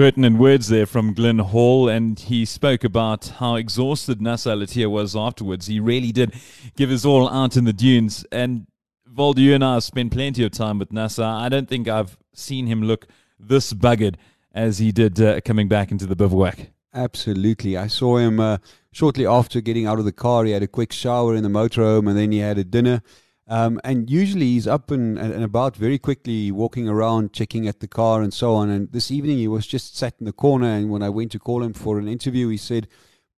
Pertinent 0.00 0.38
words 0.38 0.68
there 0.68 0.86
from 0.86 1.12
Glyn 1.12 1.40
Hall, 1.40 1.86
and 1.86 2.18
he 2.18 2.46
spoke 2.46 2.84
about 2.84 3.26
how 3.36 3.56
exhausted 3.56 4.22
Nasser 4.22 4.52
Al-Attiyah 4.52 4.90
was 4.90 5.14
afterwards. 5.14 5.66
He 5.66 5.78
really 5.78 6.10
did 6.10 6.32
give 6.74 6.88
his 6.88 7.04
all 7.04 7.28
out 7.28 7.54
in 7.54 7.64
the 7.64 7.74
dunes. 7.74 8.24
And 8.32 8.66
Volde, 9.06 9.36
you 9.36 9.54
and 9.54 9.62
I 9.62 9.74
have 9.74 9.84
spent 9.84 10.10
plenty 10.10 10.42
of 10.42 10.52
time 10.52 10.78
with 10.78 10.90
Nasser. 10.90 11.22
I 11.22 11.50
don't 11.50 11.68
think 11.68 11.86
I've 11.86 12.16
seen 12.32 12.66
him 12.66 12.82
look 12.82 13.08
this 13.38 13.74
buggered 13.74 14.14
as 14.54 14.78
he 14.78 14.90
did 14.90 15.20
uh, 15.20 15.42
coming 15.42 15.68
back 15.68 15.90
into 15.90 16.06
the 16.06 16.16
bivouac. 16.16 16.70
Absolutely. 16.94 17.76
I 17.76 17.86
saw 17.88 18.16
him 18.16 18.40
uh, 18.40 18.56
shortly 18.92 19.26
after 19.26 19.60
getting 19.60 19.86
out 19.86 19.98
of 19.98 20.06
the 20.06 20.12
car. 20.12 20.46
He 20.46 20.52
had 20.52 20.62
a 20.62 20.66
quick 20.66 20.92
shower 20.92 21.34
in 21.34 21.42
the 21.42 21.50
motorhome 21.50 22.08
and 22.08 22.16
then 22.16 22.32
he 22.32 22.38
had 22.38 22.56
a 22.56 22.64
dinner. 22.64 23.02
Um, 23.50 23.80
and 23.82 24.08
usually 24.08 24.46
he's 24.46 24.68
up 24.68 24.92
and, 24.92 25.18
and 25.18 25.42
about 25.42 25.76
very 25.76 25.98
quickly, 25.98 26.52
walking 26.52 26.88
around, 26.88 27.32
checking 27.32 27.66
at 27.66 27.80
the 27.80 27.88
car 27.88 28.22
and 28.22 28.32
so 28.32 28.54
on. 28.54 28.70
And 28.70 28.92
this 28.92 29.10
evening 29.10 29.38
he 29.38 29.48
was 29.48 29.66
just 29.66 29.96
sat 29.96 30.14
in 30.20 30.24
the 30.24 30.32
corner. 30.32 30.68
And 30.68 30.88
when 30.88 31.02
I 31.02 31.08
went 31.08 31.32
to 31.32 31.40
call 31.40 31.64
him 31.64 31.72
for 31.72 31.98
an 31.98 32.06
interview, 32.06 32.48
he 32.48 32.56
said, 32.56 32.86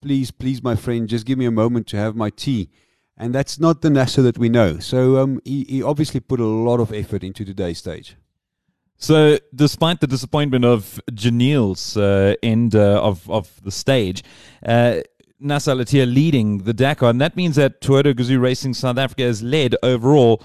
Please, 0.02 0.30
please, 0.30 0.62
my 0.62 0.76
friend, 0.76 1.08
just 1.08 1.26
give 1.26 1.38
me 1.38 1.46
a 1.46 1.52
moment 1.52 1.88
to 1.88 1.98
have 1.98 2.16
my 2.16 2.30
tea. 2.30 2.70
And 3.16 3.34
that's 3.34 3.58
not 3.58 3.82
the 3.82 3.90
Nasser 3.90 4.22
that 4.24 4.38
we 4.38 4.50
know. 4.50 4.80
So 4.80 5.18
um, 5.18 5.40
he, 5.46 5.64
he 5.70 5.82
obviously 5.82 6.20
put 6.20 6.42
a 6.42 6.46
lot 6.46 6.82
of 6.82 6.92
effort 6.92 7.24
into 7.24 7.46
today's 7.46 7.78
stage. 7.78 8.18
So, 9.02 9.40
despite 9.56 10.00
the 10.00 10.06
disappointment 10.06 10.64
of 10.64 11.02
Giniel's 11.12 11.98
uh, 11.98 12.36
end 12.44 12.76
uh, 12.76 13.02
of 13.02 13.28
of 13.32 13.60
the 13.64 13.72
stage, 13.72 14.24
uh, 14.64 15.02
Nasser 15.42 15.72
Al-Attiyah 15.72 16.14
leading 16.14 16.60
the 16.60 16.74
Dakar, 16.74 17.10
and 17.10 17.20
that 17.20 17.36
means 17.36 17.56
that 17.56 17.82
Toyota 17.82 18.14
Gazoo 18.14 18.40
Racing 18.40 18.76
South 18.76 18.98
Africa 18.98 19.24
has 19.24 19.42
led 19.42 19.76
overall 19.82 20.42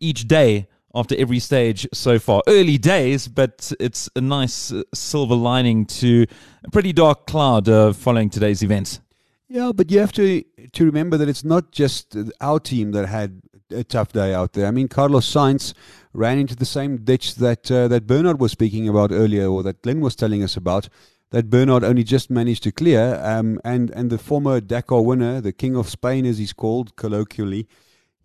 each 0.00 0.28
day 0.28 0.68
after 0.94 1.14
every 1.18 1.38
stage 1.38 1.86
so 1.92 2.18
far. 2.18 2.42
Early 2.46 2.78
days, 2.78 3.28
but 3.28 3.72
it's 3.80 4.08
a 4.16 4.20
nice 4.20 4.72
uh, 4.72 4.82
silver 4.94 5.34
lining 5.34 5.86
to 5.86 6.26
a 6.64 6.70
pretty 6.70 6.92
dark 6.92 7.26
cloud 7.26 7.68
uh, 7.68 7.92
following 7.92 8.30
today's 8.30 8.62
events. 8.62 9.00
Yeah, 9.48 9.72
but 9.74 9.90
you 9.90 9.98
have 9.98 10.12
to 10.12 10.44
to 10.72 10.84
remember 10.84 11.16
that 11.16 11.28
it's 11.28 11.44
not 11.44 11.72
just 11.72 12.16
our 12.40 12.60
team 12.60 12.92
that 12.92 13.06
had 13.06 13.42
a 13.70 13.84
tough 13.84 14.12
day 14.12 14.34
out 14.34 14.52
there. 14.52 14.66
I 14.66 14.70
mean, 14.70 14.88
Carlos 14.88 15.30
Sainz 15.30 15.74
ran 16.12 16.38
into 16.38 16.56
the 16.56 16.64
same 16.64 16.98
ditch 16.98 17.34
that 17.36 17.70
uh, 17.70 17.88
that 17.88 18.06
Bernhard 18.06 18.40
was 18.40 18.52
speaking 18.52 18.88
about 18.88 19.10
earlier, 19.10 19.46
or 19.46 19.62
that 19.62 19.82
Glyn 19.82 20.00
was 20.00 20.14
telling 20.14 20.42
us 20.42 20.56
about. 20.56 20.88
That 21.30 21.50
Bernhard 21.50 21.84
only 21.84 22.04
just 22.04 22.30
managed 22.30 22.62
to 22.62 22.72
clear, 22.72 23.20
um, 23.22 23.60
and 23.62 23.90
and 23.90 24.08
the 24.08 24.16
former 24.16 24.60
Dakar 24.60 25.02
winner, 25.02 25.42
the 25.42 25.52
King 25.52 25.76
of 25.76 25.88
Spain, 25.88 26.24
as 26.24 26.38
he's 26.38 26.54
called 26.54 26.96
colloquially, 26.96 27.68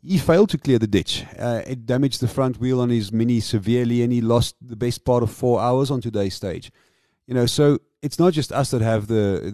he 0.02 0.18
failed 0.18 0.50
to 0.52 0.58
clear 0.58 0.80
the 0.80 0.88
ditch. 0.88 1.26
Uh, 1.38 1.62
it 1.68 1.86
damaged 1.86 2.22
the 2.22 2.30
front 2.30 2.60
wheel 2.60 2.80
on 2.80 2.90
his 2.90 3.12
Mini 3.12 3.42
severely, 3.42 4.04
and 4.04 4.14
he 4.14 4.22
lost 4.22 4.56
the 4.62 4.78
best 4.78 5.04
part 5.04 5.22
of 5.22 5.32
four 5.32 5.60
hours 5.60 5.92
on 5.92 6.00
today's 6.00 6.36
stage. 6.36 6.72
You 7.28 7.34
know, 7.34 7.46
so 7.46 7.80
it's 8.02 8.20
not 8.20 8.34
just 8.34 8.52
us 8.52 8.72
that 8.72 8.82
have 8.82 9.08
the 9.08 9.52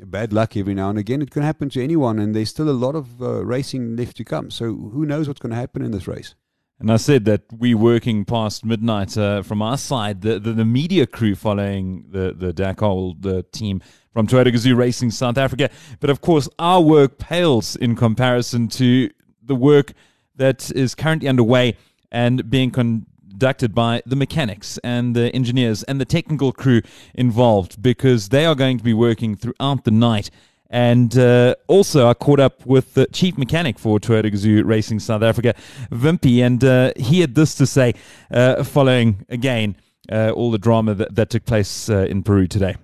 the 0.00 0.06
bad 0.06 0.32
luck 0.32 0.56
every 0.56 0.74
now 0.74 0.88
and 0.90 0.98
again. 0.98 1.22
It 1.22 1.30
can 1.30 1.42
happen 1.42 1.68
to 1.70 1.82
anyone, 1.82 2.18
and 2.18 2.34
there's 2.34 2.50
still 2.50 2.70
a 2.70 2.72
lot 2.72 2.94
of 2.94 3.20
uh, 3.20 3.44
racing 3.44 3.96
left 3.96 4.16
to 4.18 4.24
come. 4.24 4.50
So 4.50 4.74
who 4.74 5.04
knows 5.04 5.28
what's 5.28 5.40
going 5.40 5.50
to 5.50 5.56
happen 5.56 5.82
in 5.82 5.90
this 5.90 6.08
race? 6.08 6.34
And 6.80 6.90
I 6.90 6.96
said 6.96 7.26
that 7.26 7.42
we 7.52 7.74
working 7.74 8.24
past 8.24 8.64
midnight 8.64 9.16
uh, 9.18 9.42
from 9.42 9.60
our 9.60 9.76
side, 9.76 10.22
the, 10.22 10.40
the, 10.40 10.52
the 10.52 10.64
media 10.64 11.06
crew 11.06 11.34
following 11.34 12.06
the 12.10 12.32
the 12.32 12.54
Dakar, 12.54 13.12
the 13.20 13.42
team 13.52 13.82
from 14.14 14.26
Toyota 14.26 14.50
Gazoo 14.50 14.74
Racing 14.74 15.10
South 15.10 15.36
Africa. 15.36 15.68
But 16.00 16.08
of 16.08 16.22
course, 16.22 16.48
our 16.58 16.80
work 16.80 17.18
pales 17.18 17.76
in 17.76 17.96
comparison 17.96 18.68
to 18.68 19.10
the 19.42 19.54
work 19.54 19.92
that 20.36 20.72
is 20.74 20.94
currently 20.94 21.28
underway 21.28 21.76
and 22.10 22.48
being 22.48 22.70
conducted 22.70 23.74
by 23.74 24.02
the 24.06 24.16
mechanics 24.16 24.78
and 24.82 25.14
the 25.14 25.30
engineers 25.34 25.82
and 25.82 26.00
the 26.00 26.06
technical 26.06 26.50
crew 26.50 26.80
involved 27.14 27.82
because 27.82 28.30
they 28.30 28.46
are 28.46 28.54
going 28.54 28.78
to 28.78 28.84
be 28.84 28.94
working 28.94 29.36
throughout 29.36 29.84
the 29.84 29.90
night. 29.90 30.30
And 30.70 31.18
uh, 31.18 31.56
also, 31.66 32.08
I 32.08 32.14
caught 32.14 32.38
up 32.38 32.64
with 32.64 32.94
the 32.94 33.06
chief 33.06 33.36
mechanic 33.36 33.76
for 33.76 33.98
Toyota 33.98 34.32
Gazoo 34.32 34.64
Racing 34.64 35.00
South 35.00 35.22
Africa, 35.22 35.54
Vimpy, 35.90 36.46
and 36.46 36.62
uh, 36.62 36.92
he 36.96 37.20
had 37.20 37.34
this 37.34 37.56
to 37.56 37.66
say 37.66 37.94
uh, 38.30 38.62
following 38.62 39.26
again 39.28 39.74
uh, 40.12 40.30
all 40.30 40.52
the 40.52 40.58
drama 40.58 40.94
that, 40.94 41.16
that 41.16 41.30
took 41.30 41.44
place 41.44 41.90
uh, 41.90 42.06
in 42.08 42.22
Peru 42.22 42.46
today. 42.46 42.76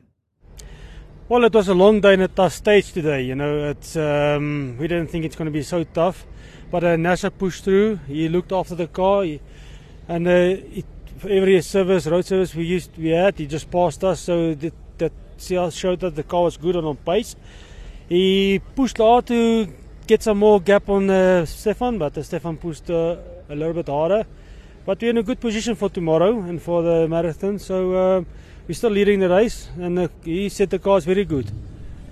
Well, 1.29 1.45
it 1.45 1.55
was 1.55 1.69
a 1.69 1.75
long 1.75 2.01
day 2.01 2.15
and 2.15 2.23
a 2.23 2.29
tough 2.29 2.55
stage 2.55 2.93
today. 2.93 3.23
You 3.23 3.37
know, 3.37 3.71
it's 3.71 3.97
um, 3.97 4.77
we 4.81 4.89
didn't 4.89 5.09
think 5.09 5.25
it's 5.25 5.37
going 5.37 5.47
to 5.47 5.53
be 5.53 5.63
so 5.63 5.85
tough, 5.85 6.27
but 6.73 6.83
uh, 6.83 6.97
Nasser 6.97 7.31
pushed 7.31 7.63
through. 7.63 8.01
He 8.09 8.29
looked 8.29 8.51
after 8.51 8.75
the 8.75 8.89
car. 8.89 9.23
He, 9.23 9.41
and 10.09 10.27
uh, 10.27 10.31
it, 10.31 10.87
every 11.23 11.61
service, 11.63 12.07
road 12.07 12.25
service 12.25 12.55
we 12.55 12.65
used 12.65 12.97
we 12.99 13.11
had, 13.11 13.39
he 13.39 13.47
just 13.47 13.71
passed 13.71 14.03
us. 14.03 14.21
So 14.21 14.55
that, 14.55 14.75
that 14.99 15.13
showed 15.73 16.01
that 16.01 16.17
the 16.17 16.23
car 16.23 16.45
was 16.45 16.57
good 16.57 16.77
and 16.77 16.87
on 16.87 16.97
pace. 16.97 17.37
He 18.09 18.61
pushed 18.77 18.99
hard 18.99 19.27
to 19.27 19.67
get 20.07 20.23
some 20.23 20.39
more 20.39 20.61
gap 20.61 20.89
on 20.89 21.11
uh, 21.11 21.45
Stefan, 21.45 21.99
but 21.99 22.17
uh, 22.17 22.23
Stefan 22.23 22.57
pushed 22.57 22.89
uh, 22.89 23.17
a 23.49 23.55
little 23.55 23.75
bit 23.75 23.89
harder. 23.89 24.25
But 24.85 25.01
we're 25.01 25.11
in 25.11 25.19
a 25.19 25.23
good 25.25 25.41
position 25.41 25.75
for 25.75 25.89
tomorrow 25.89 26.39
and 26.39 26.63
for 26.63 26.83
the 26.83 27.09
marathon. 27.09 27.59
So 27.59 27.95
uh, 27.95 28.25
we're 28.69 28.75
still 28.75 28.91
leading 28.91 29.19
the 29.19 29.29
race, 29.29 29.69
and 29.77 29.99
uh, 29.99 30.09
he 30.25 30.49
said 30.49 30.71
the 30.71 30.79
car 30.79 30.99
is 30.99 31.05
very 31.05 31.25
good. 31.25 31.51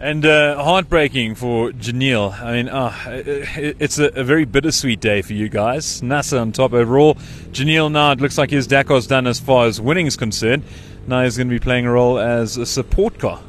And 0.00 0.26
uh, 0.26 0.62
heartbreaking 0.62 1.36
for 1.36 1.70
Giniel. 1.70 2.36
I 2.42 2.52
mean, 2.54 2.68
uh, 2.68 2.92
it's 3.06 4.00
a, 4.00 4.06
a, 4.06 4.24
very 4.24 4.44
bittersweet 4.44 5.00
day 5.00 5.22
for 5.22 5.34
you 5.34 5.48
guys. 5.48 6.02
Nasser 6.02 6.38
on 6.38 6.50
top 6.50 6.72
overall. 6.72 7.14
Giniel 7.52 7.92
now, 7.92 8.10
it 8.10 8.20
looks 8.20 8.36
like 8.36 8.50
his 8.50 8.66
Dakar's 8.66 9.06
done 9.06 9.28
as 9.28 9.38
far 9.38 9.66
as 9.66 9.80
winning 9.80 10.06
is 10.08 10.16
concerned. 10.16 10.64
Now 11.06 11.22
he's 11.22 11.36
going 11.36 11.48
to 11.48 11.54
be 11.54 11.60
playing 11.60 11.86
a 11.86 11.92
role 11.92 12.18
as 12.18 12.56
a 12.56 12.66
support 12.66 13.20
car. 13.20 13.40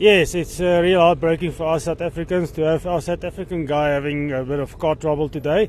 Yes, 0.00 0.34
it's 0.34 0.58
uh, 0.62 0.80
real 0.82 0.98
heartbreaking 0.98 1.52
for 1.52 1.74
us 1.74 1.84
South 1.84 2.00
Africans 2.00 2.50
to 2.52 2.62
have 2.62 2.86
our 2.86 3.02
South 3.02 3.22
African 3.22 3.66
guy 3.66 3.90
having 3.90 4.32
a 4.32 4.42
bit 4.42 4.58
of 4.58 4.78
car 4.78 4.94
trouble 4.94 5.28
today. 5.28 5.68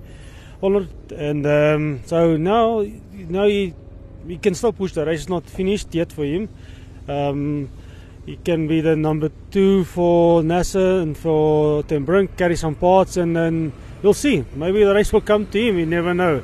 And 0.62 1.46
um, 1.46 2.00
so 2.06 2.38
now, 2.38 2.88
now 3.12 3.44
he, 3.44 3.74
he 4.26 4.38
can 4.38 4.56
still 4.56 4.72
push 4.72 4.94
the 4.94 5.06
race. 5.06 5.24
It's 5.24 5.30
not 5.30 5.50
finished 5.50 5.94
yet 5.94 6.14
for 6.14 6.24
him. 6.24 6.48
Um, 7.10 7.70
he 8.26 8.38
can 8.38 8.70
be 8.70 8.80
the 8.80 8.96
number 8.96 9.32
two 9.52 9.84
for 9.84 10.42
Nasser 10.42 11.02
and 11.02 11.18
for 11.18 11.84
Ten 11.84 12.06
Brink, 12.06 12.38
carry 12.38 12.56
some 12.56 12.76
parts, 12.76 13.18
and 13.18 13.36
then 13.36 13.74
we'll 14.02 14.14
see. 14.14 14.46
Maybe 14.56 14.86
the 14.86 14.96
race 14.96 15.12
will 15.12 15.20
come 15.20 15.46
to 15.48 15.60
him, 15.60 15.78
you 15.78 15.86
never 15.86 16.14
know. 16.14 16.42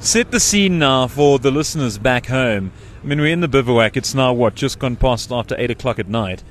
Set 0.00 0.32
the 0.32 0.40
scene 0.40 0.80
now 0.80 1.06
for 1.06 1.38
the 1.38 1.52
listeners 1.52 1.96
back 1.96 2.26
home. 2.26 2.72
I 3.04 3.06
mean, 3.06 3.20
we're 3.20 3.32
in 3.32 3.40
the 3.40 3.46
bivouac. 3.46 3.96
It's 3.96 4.16
now, 4.16 4.32
what, 4.32 4.56
just 4.56 4.80
gone 4.80 4.96
past 4.96 5.30
after 5.30 5.54
8 5.56 5.70
o'clock 5.70 6.00
at 6.00 6.08
night. 6.08 6.42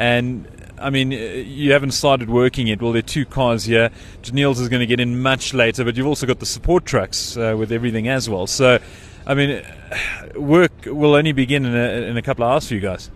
And, 0.00 0.48
I 0.78 0.88
mean, 0.88 1.12
you 1.12 1.72
haven't 1.72 1.90
started 1.90 2.30
working 2.30 2.68
yet. 2.68 2.80
Well, 2.80 2.92
there 2.92 3.00
are 3.00 3.02
two 3.02 3.26
cars 3.26 3.64
here. 3.64 3.90
Giniel's 4.22 4.58
is 4.58 4.70
going 4.70 4.80
to 4.80 4.86
get 4.86 4.98
in 4.98 5.20
much 5.20 5.52
later, 5.52 5.84
but 5.84 5.94
you've 5.94 6.06
also 6.06 6.26
got 6.26 6.40
the 6.40 6.46
support 6.46 6.86
trucks 6.86 7.36
uh, 7.36 7.54
with 7.58 7.70
everything 7.70 8.08
as 8.08 8.26
well. 8.26 8.46
So, 8.46 8.78
I 9.26 9.34
mean, 9.34 9.62
work 10.36 10.72
will 10.86 11.14
only 11.14 11.32
begin 11.32 11.66
in 11.66 11.76
a, 11.76 12.08
in 12.08 12.16
a 12.16 12.22
couple 12.22 12.46
of 12.46 12.50
hours 12.50 12.66
for 12.66 12.74
you 12.76 12.80
guys. 12.80 13.10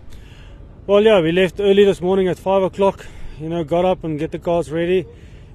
Well, 0.85 1.01
yeah, 1.01 1.21
we 1.21 1.31
left 1.31 1.59
early 1.59 1.85
this 1.85 2.01
morning 2.01 2.27
at 2.27 2.37
five 2.37 2.61
o'clock. 2.61 3.07
You 3.39 3.49
know, 3.49 3.63
got 3.63 3.83
up 3.83 4.03
and 4.03 4.19
get 4.19 4.29
the 4.29 4.37
cars 4.37 4.71
ready, 4.71 5.07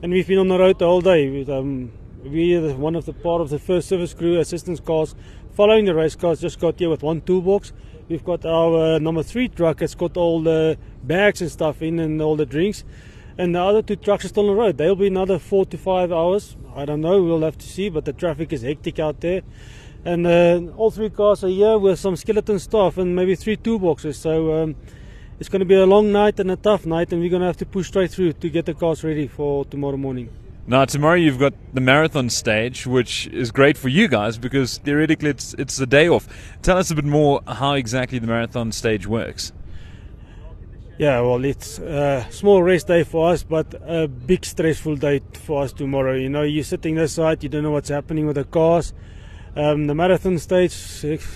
and 0.03 0.11
we've 0.11 0.27
been 0.27 0.39
on 0.39 0.49
the 0.49 0.59
road 0.59 0.81
the 0.81 0.87
whole 0.87 1.01
day. 1.01 1.31
With, 1.31 1.49
um, 1.49 1.93
we 2.25 2.59
one 2.73 2.97
of 2.97 3.07
the 3.07 3.13
part 3.13 3.41
of 3.41 3.51
the 3.51 3.61
first 3.61 3.89
service 3.89 4.15
crew 4.15 4.41
assistance 4.41 4.81
cars 4.81 5.15
following 5.55 5.85
the 5.85 5.95
race 5.95 6.17
cars. 6.17 6.41
Just 6.41 6.59
got 6.59 6.81
here 6.81 6.91
with 6.91 7.05
one 7.05 7.21
toolbox. 7.21 7.73
We've 8.11 8.25
got 8.25 8.45
our 8.45 8.97
uh, 8.97 8.99
number 8.99 9.23
three 9.23 9.47
truck. 9.47 9.81
It's 9.83 9.95
got 9.95 10.17
all 10.17 10.43
the 10.43 10.77
bags 11.05 11.41
and 11.43 11.49
stuff 11.49 11.81
in 11.81 12.01
and 12.01 12.21
all 12.21 12.35
the 12.35 12.45
drinks. 12.45 12.83
And 13.39 13.55
the 13.55 13.61
other 13.61 13.83
two 13.83 13.95
trucks 13.95 14.25
are 14.25 14.29
still 14.29 14.51
on 14.51 14.57
the 14.57 14.61
road. 14.61 14.79
They'll 14.79 14.97
be 14.97 15.07
another 15.07 15.39
four 15.39 15.65
to 15.67 15.79
five 15.79 16.11
hours. 16.11 16.57
I 16.75 16.87
don't 16.87 17.03
know. 17.03 17.23
We'll 17.23 17.43
have 17.43 17.57
to 17.59 17.67
see. 17.69 17.89
But 17.89 18.07
the 18.07 18.13
traffic 18.13 18.53
is 18.53 18.63
hectic 18.63 18.99
out 18.99 19.21
there. 19.21 19.43
And 20.05 20.27
uh, 20.27 20.73
all 20.77 20.91
three 20.91 21.11
cars 21.11 21.45
are 21.45 21.49
here 21.49 21.79
with 21.79 22.01
some 22.01 22.17
skeleton 22.17 22.59
stuff 22.59 22.99
and 22.99 23.15
maybe 23.15 23.37
three 23.37 23.57
toolboxes. 23.57 24.17
So. 24.17 24.61
Um, 24.61 24.77
it's 25.39 25.49
going 25.49 25.61
to 25.61 25.65
be 25.65 25.75
a 25.75 25.87
long 25.87 26.13
night 26.13 26.39
and 26.39 26.51
a 26.51 26.57
tough 26.57 26.85
night, 26.85 27.15
and 27.15 27.23
we're 27.23 27.31
going 27.31 27.41
to 27.41 27.47
have 27.47 27.57
to 27.57 27.65
push 27.65 27.87
straight 27.87 28.11
through 28.11 28.35
to 28.35 28.51
get 28.51 28.67
the 28.67 28.75
cars 28.75 29.03
ready 29.03 29.27
for 29.27 29.65
tomorrow 29.65 29.97
morning. 29.97 30.29
Now, 30.67 30.85
tomorrow 30.85 31.17
you've 31.17 31.39
got 31.39 31.55
the 31.73 31.81
marathon 31.81 32.31
stage, 32.31 32.87
which 32.87 33.27
is 33.29 33.51
great 33.51 33.77
for 33.77 33.89
you 33.89 34.07
guys 34.09 34.39
because 34.39 34.79
theoretically 34.79 35.31
it's 35.31 35.55
it's 35.55 35.79
a 35.81 35.87
day 35.87 36.09
off. 36.09 36.29
Tell 36.63 36.79
us 36.79 36.91
a 36.91 36.95
bit 36.95 37.05
more 37.05 37.41
how 37.47 37.75
exactly 37.75 38.19
the 38.19 38.27
marathon 38.27 38.73
stage 38.73 39.07
works. 39.07 39.53
Yeah, 40.99 41.23
well, 41.23 41.45
it's 41.45 41.79
a 41.79 42.27
small 42.31 42.63
rest 42.63 42.87
day 42.87 43.05
for 43.05 43.31
us, 43.31 43.43
but 43.43 43.75
a 43.87 44.07
big 44.07 44.45
stressful 44.45 44.97
day 44.97 45.23
for 45.33 45.63
us 45.63 45.73
tomorrow. 45.73 46.15
You 46.15 46.29
know, 46.29 46.43
you're 46.43 46.63
sitting 46.63 46.95
this 46.95 47.15
side, 47.15 47.43
you 47.43 47.49
don't 47.49 47.63
know 47.63 47.71
what's 47.71 47.89
happening 47.89 48.27
with 48.27 48.37
the 48.37 48.45
cars. 48.45 48.93
Um, 49.57 49.87
the 49.87 49.95
marathon 49.95 50.39
stage, 50.39 50.75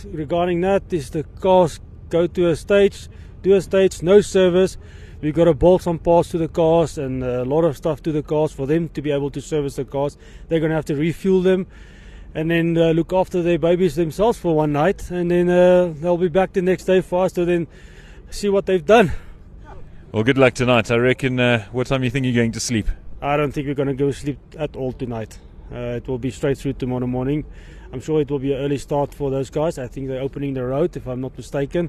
regarding 0.05 0.61
that, 0.61 0.93
is 0.93 1.11
the 1.11 1.25
cars 1.41 1.81
go 2.11 2.27
to 2.27 2.49
a 2.49 2.57
stage 2.57 3.09
do 3.45 3.55
a 3.55 3.61
stage, 3.61 4.03
no 4.03 4.21
service. 4.21 4.77
We've 5.25 5.33
got 5.33 5.45
to 5.45 5.55
bolt 5.55 5.81
some 5.81 5.99
parts 5.99 6.29
to 6.33 6.39
the 6.39 6.49
cars 6.49 6.99
and 6.99 7.23
a 7.25 7.47
lot 7.47 7.65
of 7.65 7.79
stuff 7.79 8.03
to 8.03 8.13
the 8.13 8.23
cars 8.23 8.53
for 8.53 8.67
them 8.67 8.91
to 8.91 9.01
be 9.01 9.11
able 9.11 9.31
to 9.31 9.41
service 9.41 9.77
the 9.77 9.87
cars. 9.87 10.19
They're 10.49 10.61
going 10.61 10.69
to 10.69 10.77
have 10.77 10.85
to 10.85 10.95
refuel 10.95 11.41
them 11.41 11.67
and 12.35 12.51
then 12.51 12.77
uh, 12.77 12.91
look 12.91 13.11
after 13.15 13.41
their 13.41 13.59
babies 13.59 13.95
themselves 13.95 14.39
for 14.39 14.55
one 14.55 14.75
night. 14.75 15.11
And 15.11 15.31
then 15.31 15.49
uh, 15.49 15.95
they'll 15.97 16.19
be 16.19 16.29
back 16.29 16.53
the 16.53 16.61
next 16.61 16.85
day 16.85 17.01
for 17.01 17.25
us 17.25 17.33
to 17.33 17.47
then 17.47 17.69
see 18.29 18.51
what 18.51 18.67
they've 18.67 18.85
done. 18.85 19.13
Well, 20.13 20.25
good 20.25 20.37
luck 20.37 20.53
tonight. 20.53 20.91
I 20.91 20.97
reckon, 20.97 21.41
uh, 21.41 21.65
what 21.73 21.87
time 21.87 22.03
do 22.03 22.05
you 22.05 22.11
think 22.11 22.27
you're 22.27 22.35
going 22.35 22.53
to 22.53 22.61
sleep? 22.61 22.89
I 23.23 23.39
don't 23.39 23.51
think 23.51 23.67
we're 23.67 23.73
going 23.73 23.89
to 23.89 23.95
go 23.95 24.11
sleep 24.11 24.39
at 24.59 24.77
all 24.77 24.93
tonight. 24.93 25.39
Uh, 25.73 25.97
it 25.97 26.07
will 26.07 26.19
be 26.19 26.33
straight 26.33 26.59
through 26.59 26.75
tomorrow 26.75 27.07
morning. 27.07 27.47
I'm 27.95 28.01
sure 28.03 28.21
it 28.21 28.31
will 28.31 28.41
be 28.41 28.53
an 28.53 28.59
early 28.59 28.77
start 28.77 29.15
for 29.15 29.31
those 29.31 29.49
guys. 29.49 29.79
I 29.79 29.87
think 29.87 30.09
they're 30.09 30.21
opening 30.21 30.53
the 30.53 30.65
road, 30.65 30.95
if 30.99 31.09
I'm 31.09 31.23
not 31.23 31.35
mistaken. 31.35 31.89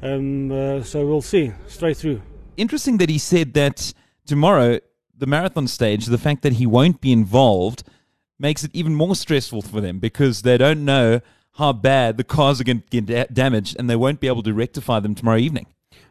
Um, 0.00 0.50
uh, 0.50 0.82
so 0.82 1.06
we'll 1.06 1.20
see 1.20 1.52
straight 1.66 1.98
through. 1.98 2.22
Interesting 2.56 2.98
that 2.98 3.08
he 3.08 3.18
said 3.18 3.54
that 3.54 3.92
tomorrow, 4.26 4.78
the 5.16 5.26
marathon 5.26 5.66
stage, 5.66 6.06
the 6.06 6.18
fact 6.18 6.42
that 6.42 6.54
he 6.54 6.66
won't 6.66 7.00
be 7.00 7.12
involved 7.12 7.82
makes 8.38 8.64
it 8.64 8.70
even 8.74 8.94
more 8.94 9.16
stressful 9.16 9.62
for 9.62 9.80
them 9.80 9.98
because 9.98 10.42
they 10.42 10.56
don't 10.56 10.84
know 10.84 11.20
how 11.52 11.72
bad 11.72 12.16
the 12.16 12.24
cars 12.24 12.60
are 12.60 12.64
going 12.64 12.80
to 12.80 13.00
get 13.00 13.06
da- 13.06 13.32
damaged 13.32 13.76
and 13.78 13.88
they 13.88 13.96
won't 13.96 14.20
be 14.20 14.26
able 14.26 14.42
to 14.42 14.52
rectify 14.52 15.00
them 15.00 15.14
tomorrow 15.14 15.38
evening. 15.38 15.66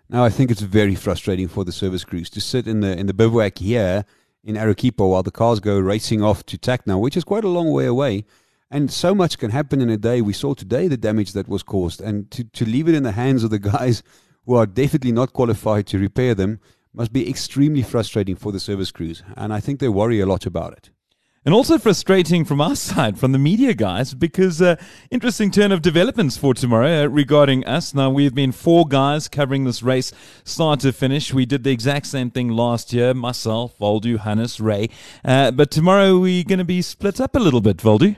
Now, 0.09 0.23
I 0.23 0.29
think 0.29 0.51
it's 0.51 0.61
very 0.61 0.95
frustrating 0.95 1.47
for 1.47 1.63
the 1.63 1.71
service 1.71 2.03
crews 2.03 2.29
to 2.31 2.41
sit 2.41 2.67
in 2.67 2.81
the 2.81 2.97
in 2.97 3.07
the 3.07 3.13
bivouac 3.13 3.57
here 3.57 4.05
in 4.43 4.57
Arequipa 4.57 5.07
while 5.07 5.23
the 5.23 5.31
cars 5.31 5.59
go 5.59 5.79
racing 5.79 6.21
off 6.21 6.45
to 6.47 6.57
Tacna, 6.57 6.99
which 6.99 7.17
is 7.17 7.23
quite 7.23 7.43
a 7.43 7.49
long 7.49 7.71
way 7.71 7.85
away. 7.85 8.25
And 8.69 8.91
so 8.91 9.13
much 9.13 9.37
can 9.37 9.51
happen 9.51 9.81
in 9.81 9.89
a 9.89 9.97
day. 9.97 10.21
We 10.21 10.33
saw 10.33 10.53
today 10.53 10.87
the 10.87 10.97
damage 10.97 11.33
that 11.33 11.47
was 11.47 11.63
caused. 11.63 12.01
And 12.01 12.29
to, 12.31 12.43
to 12.43 12.65
leave 12.65 12.89
it 12.89 12.95
in 12.95 13.03
the 13.03 13.11
hands 13.11 13.43
of 13.43 13.51
the 13.51 13.59
guys 13.73 14.03
who 14.45 14.55
are 14.55 14.65
definitely 14.65 15.11
not 15.11 15.33
qualified 15.33 15.87
to 15.87 15.99
repair 15.99 16.35
them 16.35 16.59
must 16.93 17.11
be 17.11 17.29
extremely 17.29 17.81
frustrating 17.81 18.35
for 18.35 18.51
the 18.51 18.59
service 18.59 18.91
crews. 18.91 19.23
And 19.35 19.53
I 19.53 19.59
think 19.59 19.79
they 19.79 19.89
worry 19.89 20.19
a 20.19 20.25
lot 20.25 20.45
about 20.45 20.73
it. 20.73 20.89
And 21.45 21.53
also 21.53 21.77
frustrating 21.77 22.45
from 22.45 22.61
our 22.61 22.75
side, 22.89 23.19
from 23.19 23.33
the 23.33 23.39
media 23.39 23.73
guys, 23.73 24.13
because 24.13 24.61
uh, 24.61 24.77
interesting 25.11 25.51
turn 25.51 25.73
of 25.73 25.81
developments 25.81 26.37
for 26.37 26.53
tomorrow 26.53 27.03
uh, 27.03 27.07
regarding 27.07 27.65
us. 27.65 27.93
Now, 27.93 28.09
we've 28.09 28.33
been 28.33 28.53
four 28.53 28.87
guys 28.87 29.27
covering 29.27 29.65
this 29.65 29.83
race 29.83 30.13
start 30.45 30.79
to 30.81 30.93
finish. 30.93 31.33
We 31.33 31.45
did 31.45 31.63
the 31.63 31.71
exact 31.71 32.05
same 32.05 32.31
thing 32.31 32.49
last 32.49 32.93
year 32.93 33.13
myself, 33.13 33.77
Voldu, 33.77 34.19
Hannes, 34.19 34.61
Ray. 34.61 34.89
Uh, 35.25 35.51
but 35.51 35.69
tomorrow 35.69 36.17
we're 36.17 36.45
going 36.45 36.59
to 36.59 36.65
be 36.65 36.81
split 36.81 37.19
up 37.19 37.35
a 37.35 37.39
little 37.39 37.61
bit, 37.61 37.77
Voldu. 37.77 38.15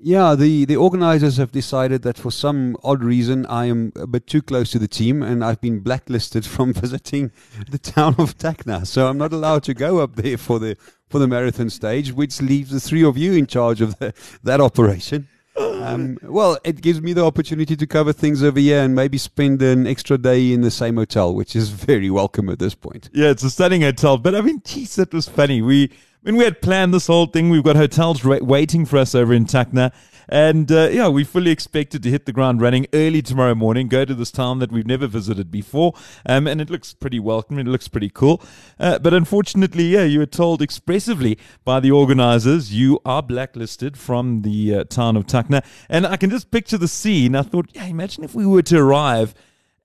Yeah, 0.00 0.36
the, 0.36 0.64
the 0.64 0.76
organizers 0.76 1.38
have 1.38 1.50
decided 1.50 2.02
that 2.02 2.16
for 2.16 2.30
some 2.30 2.76
odd 2.84 3.02
reason 3.02 3.44
I 3.46 3.64
am 3.64 3.92
a 3.96 4.06
bit 4.06 4.28
too 4.28 4.42
close 4.42 4.70
to 4.70 4.78
the 4.78 4.86
team 4.86 5.24
and 5.24 5.44
I've 5.44 5.60
been 5.60 5.80
blacklisted 5.80 6.46
from 6.54 6.72
visiting 6.72 7.32
the 7.68 7.78
town 7.78 8.14
of 8.18 8.38
Tacna. 8.38 8.86
So 8.86 9.08
I'm 9.08 9.18
not 9.18 9.32
allowed 9.32 9.64
to 9.64 9.74
go 9.74 9.98
up 9.98 10.16
there 10.16 10.38
for 10.38 10.58
the 10.58 10.76
for 11.08 11.18
the 11.18 11.26
marathon 11.26 11.70
stage, 11.70 12.12
which 12.12 12.42
leaves 12.42 12.70
the 12.70 12.80
three 12.80 13.02
of 13.02 13.16
you 13.16 13.32
in 13.32 13.46
charge 13.46 13.80
of 13.80 13.98
the, 13.98 14.12
that 14.42 14.60
operation. 14.60 15.26
Um, 15.58 16.18
well, 16.22 16.58
it 16.64 16.80
gives 16.80 17.00
me 17.00 17.12
the 17.14 17.24
opportunity 17.24 17.74
to 17.76 17.86
cover 17.86 18.12
things 18.12 18.42
over 18.42 18.60
here 18.60 18.82
and 18.82 18.94
maybe 18.94 19.18
spend 19.18 19.60
an 19.62 19.86
extra 19.86 20.18
day 20.18 20.52
in 20.52 20.60
the 20.60 20.70
same 20.70 20.96
hotel, 20.96 21.34
which 21.34 21.56
is 21.56 21.68
very 21.90 22.10
welcome 22.10 22.48
at 22.48 22.58
this 22.58 22.74
point. 22.74 23.08
Yeah, 23.12 23.30
it's 23.30 23.42
a 23.42 23.50
stunning 23.50 23.82
hotel. 23.82 24.18
But 24.18 24.34
I 24.34 24.42
mean, 24.42 24.62
geez, 24.64 24.96
that 24.96 25.12
was 25.12 25.28
funny. 25.28 25.62
We 25.62 25.90
when 26.22 26.36
we 26.36 26.44
had 26.44 26.60
planned 26.60 26.92
this 26.92 27.06
whole 27.06 27.26
thing, 27.26 27.50
we've 27.50 27.62
got 27.62 27.76
hotels 27.76 28.24
ra- 28.24 28.38
waiting 28.40 28.84
for 28.84 28.98
us 28.98 29.14
over 29.14 29.32
in 29.32 29.44
Tacna. 29.44 29.92
And 30.28 30.70
uh, 30.70 30.88
yeah, 30.90 31.08
we 31.08 31.24
fully 31.24 31.50
expected 31.50 32.02
to 32.02 32.10
hit 32.10 32.26
the 32.26 32.32
ground 32.32 32.60
running 32.60 32.86
early 32.92 33.22
tomorrow 33.22 33.54
morning, 33.54 33.88
go 33.88 34.04
to 34.04 34.14
this 34.14 34.30
town 34.30 34.58
that 34.58 34.70
we've 34.70 34.86
never 34.86 35.06
visited 35.06 35.50
before. 35.50 35.94
Um, 36.26 36.46
and 36.46 36.60
it 36.60 36.68
looks 36.68 36.92
pretty 36.92 37.18
welcoming, 37.18 37.66
it 37.66 37.70
looks 37.70 37.88
pretty 37.88 38.10
cool. 38.10 38.42
Uh, 38.78 38.98
but 38.98 39.14
unfortunately, 39.14 39.84
yeah, 39.84 40.04
you 40.04 40.18
were 40.18 40.26
told 40.26 40.60
expressively 40.60 41.38
by 41.64 41.80
the 41.80 41.92
organizers 41.92 42.74
you 42.74 43.00
are 43.06 43.22
blacklisted 43.22 43.96
from 43.96 44.42
the 44.42 44.74
uh, 44.74 44.84
town 44.84 45.16
of 45.16 45.24
Tacna. 45.24 45.64
And 45.88 46.06
I 46.06 46.18
can 46.18 46.28
just 46.28 46.50
picture 46.50 46.76
the 46.76 46.88
scene. 46.88 47.34
I 47.34 47.42
thought, 47.42 47.70
yeah, 47.72 47.86
imagine 47.86 48.22
if 48.22 48.34
we 48.34 48.44
were 48.44 48.62
to 48.62 48.78
arrive 48.78 49.34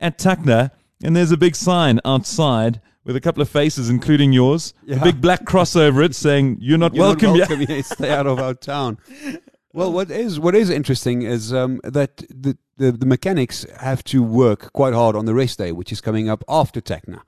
at 0.02 0.18
Tacna 0.18 0.72
and 1.02 1.16
there's 1.16 1.32
a 1.32 1.38
big 1.38 1.56
sign 1.56 2.02
outside 2.04 2.82
with 3.06 3.16
a 3.16 3.22
couple 3.22 3.42
of 3.42 3.50
faces, 3.50 3.90
including 3.90 4.32
yours, 4.32 4.74
a 4.90 5.00
big 5.00 5.22
black 5.22 5.46
cross 5.46 5.76
over 5.76 6.02
it 6.02 6.16
saying, 6.16 6.58
You're 6.60 6.78
not 6.78 6.94
You're 6.96 7.06
welcome 7.06 7.38
not 7.38 7.50
welcome. 7.50 7.84
Stay 7.84 8.12
out 8.12 8.28
of 8.28 8.40
our 8.40 8.54
town. 8.54 8.98
Well, 9.76 9.92
what 9.92 10.12
is 10.12 10.40
what 10.40 10.54
is 10.54 10.70
interesting 10.70 11.24
is 11.24 11.52
um, 11.52 11.82
that 11.84 12.18
the, 12.30 12.56
the 12.78 12.92
the 12.92 13.08
mechanics 13.08 13.66
have 13.80 14.04
to 14.04 14.22
work 14.22 14.72
quite 14.72 14.94
hard 14.94 15.16
on 15.16 15.26
the 15.26 15.34
rest 15.34 15.58
day, 15.58 15.72
which 15.72 15.92
is 15.92 16.00
coming 16.00 16.30
up 16.30 16.44
after 16.48 16.80
Tacna. 16.80 17.22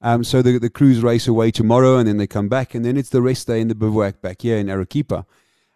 Um, 0.00 0.24
so 0.24 0.40
the 0.40 0.58
the 0.58 0.70
crews 0.70 1.02
race 1.02 1.28
away 1.28 1.50
tomorrow, 1.50 1.98
and 1.98 2.08
then 2.08 2.16
they 2.16 2.26
come 2.26 2.48
back, 2.48 2.74
and 2.74 2.86
then 2.86 2.96
it's 2.96 3.10
the 3.10 3.20
rest 3.20 3.46
day 3.46 3.60
in 3.60 3.68
the 3.68 3.74
bivouac 3.74 4.22
back 4.22 4.40
here 4.40 4.56
in 4.56 4.70
Arequipa. 4.70 5.26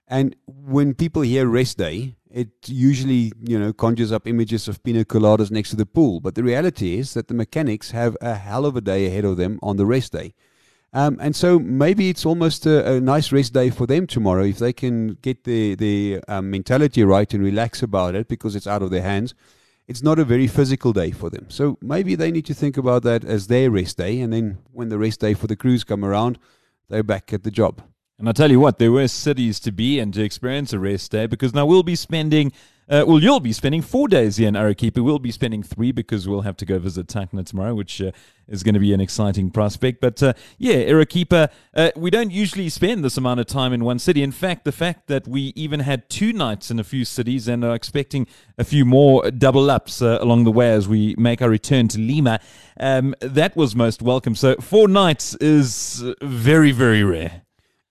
And 0.06 0.36
when 0.46 0.94
people 0.94 1.22
hear 1.22 1.46
rest 1.46 1.78
day, 1.78 2.16
it 2.30 2.48
usually 2.66 3.32
you 3.40 3.58
know 3.58 3.72
conjures 3.72 4.12
up 4.12 4.26
images 4.26 4.68
of 4.68 4.82
pina 4.82 5.04
coladas 5.04 5.50
next 5.50 5.70
to 5.70 5.76
the 5.76 5.86
pool. 5.86 6.20
But 6.20 6.34
the 6.34 6.42
reality 6.42 6.98
is 6.98 7.14
that 7.14 7.28
the 7.28 7.34
mechanics 7.34 7.92
have 7.92 8.16
a 8.20 8.34
hell 8.34 8.66
of 8.66 8.76
a 8.76 8.80
day 8.80 9.06
ahead 9.06 9.24
of 9.24 9.36
them 9.36 9.58
on 9.62 9.76
the 9.76 9.86
rest 9.86 10.12
day. 10.12 10.34
Um, 10.92 11.18
and 11.20 11.34
so 11.34 11.58
maybe 11.58 12.08
it's 12.08 12.24
almost 12.24 12.66
a, 12.66 12.94
a 12.94 13.00
nice 13.00 13.32
rest 13.32 13.52
day 13.52 13.68
for 13.70 13.84
them 13.84 14.06
tomorrow 14.06 14.44
if 14.44 14.58
they 14.58 14.72
can 14.72 15.14
get 15.22 15.42
the 15.44 15.74
the 15.74 16.20
um, 16.28 16.50
mentality 16.50 17.02
right 17.02 17.32
and 17.34 17.42
relax 17.42 17.82
about 17.82 18.14
it 18.14 18.28
because 18.28 18.54
it's 18.54 18.66
out 18.66 18.82
of 18.82 18.90
their 18.90 19.02
hands. 19.02 19.34
It's 19.86 20.02
not 20.02 20.18
a 20.18 20.24
very 20.24 20.46
physical 20.46 20.92
day 20.92 21.10
for 21.10 21.28
them, 21.28 21.46
so 21.50 21.76
maybe 21.82 22.14
they 22.14 22.30
need 22.30 22.46
to 22.46 22.54
think 22.54 22.78
about 22.78 23.02
that 23.02 23.22
as 23.22 23.48
their 23.48 23.70
rest 23.70 23.98
day, 23.98 24.20
and 24.20 24.32
then 24.32 24.58
when 24.72 24.88
the 24.88 24.96
rest 24.96 25.20
day 25.20 25.34
for 25.34 25.46
the 25.46 25.56
crews 25.56 25.84
come 25.84 26.04
around, 26.04 26.38
they're 26.88 27.02
back 27.02 27.32
at 27.34 27.42
the 27.42 27.50
job. 27.50 27.82
And 28.18 28.28
I 28.28 28.32
tell 28.32 28.50
you 28.50 28.60
what, 28.60 28.78
there 28.78 28.92
were 28.92 29.08
cities 29.08 29.58
to 29.60 29.72
be 29.72 29.98
and 29.98 30.14
to 30.14 30.22
experience 30.22 30.72
a 30.72 30.78
rest 30.78 31.10
day 31.10 31.26
because 31.26 31.52
now 31.52 31.66
we'll 31.66 31.82
be 31.82 31.96
spending, 31.96 32.52
uh, 32.88 33.02
well, 33.04 33.18
you'll 33.18 33.40
be 33.40 33.52
spending 33.52 33.82
four 33.82 34.06
days 34.06 34.36
here 34.36 34.46
in 34.46 34.54
Arequipa. 34.54 35.02
We'll 35.02 35.18
be 35.18 35.32
spending 35.32 35.64
three 35.64 35.90
because 35.90 36.28
we'll 36.28 36.42
have 36.42 36.56
to 36.58 36.64
go 36.64 36.78
visit 36.78 37.08
Tacna 37.08 37.44
tomorrow, 37.44 37.74
which 37.74 38.00
uh, 38.00 38.12
is 38.46 38.62
going 38.62 38.74
to 38.74 38.80
be 38.80 38.92
an 38.92 39.00
exciting 39.00 39.50
prospect. 39.50 40.00
But 40.00 40.22
uh, 40.22 40.34
yeah, 40.58 40.76
Arequipa, 40.76 41.50
uh, 41.74 41.90
we 41.96 42.08
don't 42.08 42.30
usually 42.30 42.68
spend 42.68 43.04
this 43.04 43.16
amount 43.16 43.40
of 43.40 43.46
time 43.46 43.72
in 43.72 43.84
one 43.84 43.98
city. 43.98 44.22
In 44.22 44.30
fact, 44.30 44.64
the 44.64 44.70
fact 44.70 45.08
that 45.08 45.26
we 45.26 45.52
even 45.56 45.80
had 45.80 46.08
two 46.08 46.32
nights 46.32 46.70
in 46.70 46.78
a 46.78 46.84
few 46.84 47.04
cities 47.04 47.48
and 47.48 47.64
are 47.64 47.74
expecting 47.74 48.28
a 48.56 48.62
few 48.62 48.84
more 48.84 49.28
double 49.32 49.72
ups 49.72 50.00
uh, 50.00 50.18
along 50.20 50.44
the 50.44 50.52
way 50.52 50.70
as 50.70 50.86
we 50.86 51.16
make 51.18 51.42
our 51.42 51.50
return 51.50 51.88
to 51.88 51.98
Lima, 51.98 52.38
um, 52.78 53.16
that 53.18 53.56
was 53.56 53.74
most 53.74 54.02
welcome. 54.02 54.36
So 54.36 54.54
four 54.60 54.86
nights 54.86 55.34
is 55.40 56.04
very, 56.22 56.70
very 56.70 57.02
rare. 57.02 57.42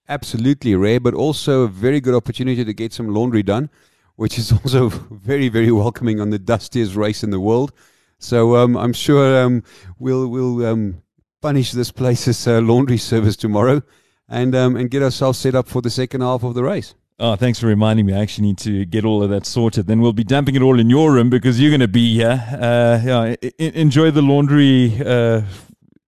Absolutely 0.08 0.74
rare, 0.74 1.00
but 1.00 1.14
also 1.14 1.62
a 1.62 1.68
very 1.68 2.00
good 2.00 2.14
opportunity 2.14 2.64
to 2.64 2.74
get 2.74 2.92
some 2.92 3.08
laundry 3.08 3.42
done, 3.42 3.70
which 4.16 4.38
is 4.38 4.52
also 4.64 4.88
very 4.88 5.48
very 5.48 5.72
welcoming 5.72 6.20
on 6.20 6.30
the 6.30 6.38
dustiest 6.38 6.94
race 6.94 7.22
in 7.22 7.30
the 7.30 7.40
world. 7.40 7.72
So 8.18 8.56
um, 8.56 8.76
I'm 8.76 8.92
sure 8.92 9.42
um, 9.42 9.62
we'll 9.98 10.28
we'll 10.28 10.64
um, 10.66 11.02
punish 11.40 11.72
this 11.72 11.90
place's 11.90 12.46
uh, 12.46 12.60
laundry 12.60 12.98
service 12.98 13.36
tomorrow, 13.36 13.82
and 14.28 14.54
um, 14.54 14.76
and 14.76 14.90
get 14.90 15.02
ourselves 15.02 15.38
set 15.38 15.54
up 15.54 15.68
for 15.68 15.80
the 15.80 15.90
second 15.90 16.20
half 16.20 16.42
of 16.42 16.54
the 16.54 16.62
race. 16.62 16.94
Oh, 17.18 17.36
thanks 17.36 17.60
for 17.60 17.66
reminding 17.68 18.06
me. 18.06 18.12
I 18.12 18.18
actually 18.18 18.48
need 18.48 18.58
to 18.58 18.84
get 18.84 19.04
all 19.04 19.22
of 19.22 19.30
that 19.30 19.46
sorted. 19.46 19.86
Then 19.86 20.00
we'll 20.00 20.12
be 20.12 20.24
dumping 20.24 20.56
it 20.56 20.62
all 20.62 20.80
in 20.80 20.90
your 20.90 21.12
room 21.12 21.30
because 21.30 21.60
you're 21.60 21.70
going 21.70 21.80
to 21.80 21.86
be 21.88 22.14
here. 22.14 22.44
Uh, 22.50 23.00
yeah, 23.04 23.20
I- 23.20 23.52
enjoy 23.58 24.10
the 24.10 24.20
laundry 24.20 25.00
uh, 25.00 25.42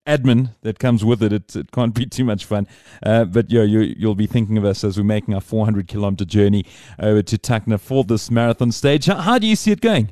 admin 0.07 0.51
that 0.63 0.79
comes 0.79 1.05
with 1.05 1.23
it. 1.23 1.33
It, 1.33 1.57
it 1.57 1.73
can't 1.73 1.95
be 1.95 2.07
too 2.07 2.25
much 2.25 2.45
fun. 2.45 2.67
Uh, 3.03 3.25
but 3.25 3.51
yeah, 3.51 3.63
you, 3.63 3.81
you'll 3.81 4.15
be 4.15 4.27
thinking 4.27 4.57
of 4.57 4.65
us 4.65 4.85
as 4.85 4.97
we're 4.97 5.05
making 5.05 5.35
our 5.35 5.41
400 5.41 5.89
kilometer 5.89 6.25
journey 6.25 6.65
over 6.99 7.23
to 7.23 7.37
Tacna 7.39 7.79
for 7.79 8.05
this 8.05 8.31
marathon 8.31 8.73
stage. 8.73 9.07
How, 9.07 9.17
how 9.17 9.39
do 9.39 9.47
you 9.47 9.57
see 9.57 9.73
it 9.73 9.81
going? 9.81 10.11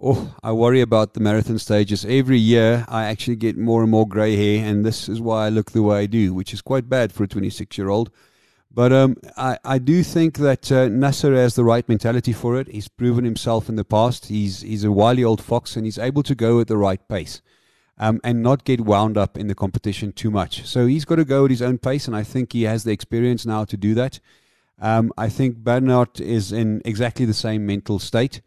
Oh, 0.00 0.34
I 0.42 0.52
worry 0.52 0.80
about 0.80 1.14
the 1.14 1.20
marathon 1.20 1.58
stages. 1.58 2.04
Every 2.04 2.38
year, 2.38 2.84
I 2.88 3.04
actually 3.04 3.36
get 3.36 3.56
more 3.56 3.80
and 3.80 3.90
more 3.90 4.06
grey 4.06 4.36
hair, 4.36 4.68
and 4.68 4.84
this 4.84 5.08
is 5.08 5.20
why 5.20 5.46
I 5.46 5.48
look 5.48 5.70
the 5.70 5.82
way 5.82 6.00
I 6.00 6.06
do, 6.06 6.34
which 6.34 6.52
is 6.52 6.60
quite 6.60 6.88
bad 6.88 7.12
for 7.12 7.22
a 7.24 7.28
26 7.28 7.78
year 7.78 7.88
old. 7.88 8.10
But 8.70 8.92
um, 8.92 9.16
I, 9.36 9.56
I 9.64 9.78
do 9.78 10.02
think 10.02 10.36
that 10.38 10.70
uh, 10.70 10.88
Nasser 10.88 11.32
has 11.34 11.54
the 11.54 11.62
right 11.62 11.88
mentality 11.88 12.32
for 12.32 12.58
it. 12.58 12.66
He's 12.66 12.88
proven 12.88 13.24
himself 13.24 13.68
in 13.68 13.76
the 13.76 13.84
past. 13.84 14.26
He's, 14.26 14.62
he's 14.62 14.82
a 14.82 14.90
wily 14.90 15.22
old 15.22 15.40
fox, 15.40 15.76
and 15.76 15.86
he's 15.86 15.98
able 15.98 16.24
to 16.24 16.34
go 16.34 16.58
at 16.58 16.66
the 16.66 16.76
right 16.76 17.00
pace 17.08 17.40
um, 17.98 18.20
and 18.24 18.42
not 18.42 18.64
get 18.64 18.80
wound 18.80 19.16
up 19.16 19.36
in 19.38 19.46
the 19.46 19.54
competition 19.54 20.12
too 20.12 20.30
much. 20.30 20.66
So 20.66 20.86
he's 20.86 21.04
got 21.04 21.16
to 21.16 21.24
go 21.24 21.44
at 21.44 21.50
his 21.50 21.62
own 21.62 21.78
pace, 21.78 22.06
and 22.06 22.16
I 22.16 22.22
think 22.22 22.52
he 22.52 22.62
has 22.62 22.84
the 22.84 22.92
experience 22.92 23.46
now 23.46 23.64
to 23.64 23.76
do 23.76 23.94
that. 23.94 24.20
Um, 24.80 25.12
I 25.16 25.28
think 25.28 25.58
Bernhard 25.58 26.20
is 26.20 26.52
in 26.52 26.82
exactly 26.84 27.24
the 27.24 27.34
same 27.34 27.64
mental 27.64 27.98
state. 27.98 28.40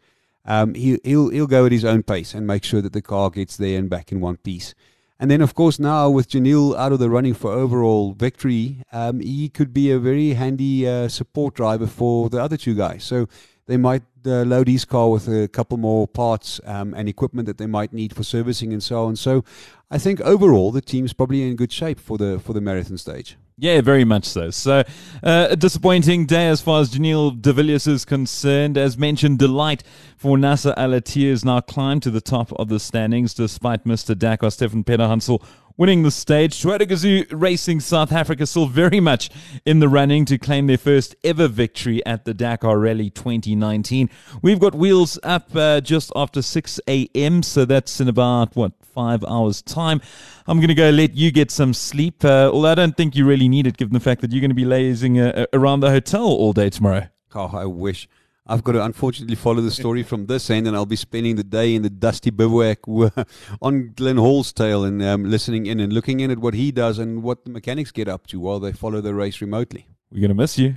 Um, 0.44 0.74
he, 0.74 0.98
he'll 1.04 1.30
he'll 1.30 1.46
go 1.46 1.66
at 1.66 1.72
his 1.72 1.84
own 1.84 2.02
pace 2.02 2.34
and 2.34 2.46
make 2.46 2.64
sure 2.64 2.80
that 2.80 2.92
the 2.92 3.02
car 3.02 3.30
gets 3.30 3.56
there 3.56 3.78
and 3.78 3.90
back 3.90 4.12
in 4.12 4.20
one 4.20 4.36
piece. 4.36 4.74
And 5.20 5.30
then, 5.30 5.40
of 5.40 5.54
course, 5.54 5.80
now 5.80 6.08
with 6.10 6.28
Giniel 6.28 6.76
out 6.76 6.92
of 6.92 7.00
the 7.00 7.10
running 7.10 7.34
for 7.34 7.50
overall 7.50 8.12
victory, 8.12 8.82
um, 8.92 9.18
he 9.18 9.48
could 9.48 9.74
be 9.74 9.90
a 9.90 9.98
very 9.98 10.34
handy 10.34 10.86
uh, 10.86 11.08
support 11.08 11.54
driver 11.54 11.88
for 11.88 12.30
the 12.30 12.40
other 12.40 12.56
two 12.56 12.76
guys. 12.76 13.02
So 13.02 13.26
they 13.66 13.76
might 13.76 14.04
load 14.24 14.68
his 14.68 14.84
car 14.84 15.10
with 15.10 15.28
a 15.28 15.48
couple 15.48 15.78
more 15.78 16.06
parts 16.06 16.60
um, 16.64 16.94
and 16.94 17.08
equipment 17.08 17.46
that 17.46 17.58
they 17.58 17.66
might 17.66 17.92
need 17.92 18.14
for 18.14 18.22
servicing 18.22 18.72
and 18.72 18.82
so 18.82 19.04
on. 19.04 19.16
So 19.16 19.44
I 19.90 19.98
think 19.98 20.20
overall 20.20 20.70
the 20.70 20.80
team's 20.80 21.12
probably 21.12 21.48
in 21.48 21.56
good 21.56 21.72
shape 21.72 21.98
for 21.98 22.18
the 22.18 22.38
for 22.38 22.52
the 22.52 22.60
marathon 22.60 22.98
stage. 22.98 23.36
Yeah, 23.60 23.80
very 23.80 24.04
much 24.04 24.24
so. 24.24 24.50
So, 24.50 24.84
uh, 25.20 25.48
a 25.50 25.56
disappointing 25.56 26.26
day 26.26 26.46
as 26.46 26.60
far 26.60 26.80
as 26.80 26.90
Giniel 26.90 27.42
de 27.42 27.52
Villiers 27.52 27.88
is 27.88 28.04
concerned. 28.04 28.78
As 28.78 28.96
mentioned, 28.96 29.40
delight 29.40 29.82
for 30.16 30.38
Nasser 30.38 30.72
Al-Attiyah 30.76 31.30
has 31.30 31.44
now 31.44 31.60
climbed 31.60 32.04
to 32.04 32.12
the 32.12 32.20
top 32.20 32.52
of 32.52 32.68
the 32.68 32.78
standings 32.78 33.34
despite 33.34 33.84
Mr. 33.84 34.16
Dakar 34.16 34.52
Stefan 34.52 34.84
Peterhansel 34.84 35.42
winning 35.78 36.02
the 36.02 36.10
stage. 36.10 36.60
Toyota 36.60 36.82
Gazoo 36.82 37.24
Racing 37.30 37.80
South 37.80 38.12
Africa 38.12 38.46
still 38.46 38.66
very 38.66 39.00
much 39.00 39.30
in 39.64 39.78
the 39.78 39.88
running 39.88 40.24
to 40.26 40.36
claim 40.36 40.66
their 40.66 40.76
first 40.76 41.14
ever 41.24 41.48
victory 41.48 42.04
at 42.04 42.24
the 42.24 42.34
Dakar 42.34 42.78
Rally 42.78 43.08
2019. 43.10 44.10
We've 44.42 44.58
got 44.58 44.74
wheels 44.74 45.18
up 45.22 45.54
uh, 45.54 45.80
just 45.80 46.12
after 46.16 46.42
6 46.42 46.80
a.m., 46.88 47.42
so 47.42 47.64
that's 47.64 48.00
in 48.00 48.08
about, 48.08 48.56
what, 48.56 48.72
five 48.82 49.24
hours' 49.24 49.62
time. 49.62 50.00
I'm 50.48 50.58
going 50.58 50.68
to 50.68 50.74
go 50.74 50.90
let 50.90 51.14
you 51.14 51.30
get 51.30 51.52
some 51.52 51.72
sleep, 51.72 52.24
uh, 52.24 52.50
although 52.52 52.72
I 52.72 52.74
don't 52.74 52.96
think 52.96 53.14
you 53.14 53.24
really 53.24 53.48
need 53.48 53.68
it 53.68 53.76
given 53.76 53.94
the 53.94 54.00
fact 54.00 54.20
that 54.22 54.32
you're 54.32 54.40
going 54.40 54.50
to 54.50 54.56
be 54.56 54.64
lazing 54.64 55.20
uh, 55.20 55.46
around 55.52 55.80
the 55.80 55.90
hotel 55.90 56.24
all 56.24 56.52
day 56.52 56.68
tomorrow. 56.70 57.06
Oh, 57.34 57.50
I 57.54 57.66
wish. 57.66 58.08
I've 58.48 58.64
got 58.64 58.72
to 58.72 58.84
unfortunately 58.84 59.36
follow 59.36 59.60
the 59.60 59.70
story 59.70 60.02
from 60.02 60.26
this 60.26 60.48
end, 60.48 60.66
and 60.66 60.74
I'll 60.74 60.86
be 60.86 60.96
spending 60.96 61.36
the 61.36 61.44
day 61.44 61.74
in 61.74 61.82
the 61.82 61.90
dusty 61.90 62.30
bivouac 62.30 62.78
on 63.62 63.92
Glyn 63.94 64.16
Hall's 64.16 64.52
tail 64.52 64.84
and 64.84 65.02
um, 65.02 65.30
listening 65.30 65.66
in 65.66 65.80
and 65.80 65.92
looking 65.92 66.20
in 66.20 66.30
at 66.30 66.38
what 66.38 66.54
he 66.54 66.72
does 66.72 66.98
and 66.98 67.22
what 67.22 67.44
the 67.44 67.50
mechanics 67.50 67.90
get 67.90 68.08
up 68.08 68.26
to 68.28 68.40
while 68.40 68.58
they 68.58 68.72
follow 68.72 69.00
the 69.00 69.14
race 69.14 69.40
remotely. 69.40 69.86
We're 70.10 70.20
going 70.20 70.30
to 70.30 70.34
miss 70.34 70.58
you. 70.58 70.76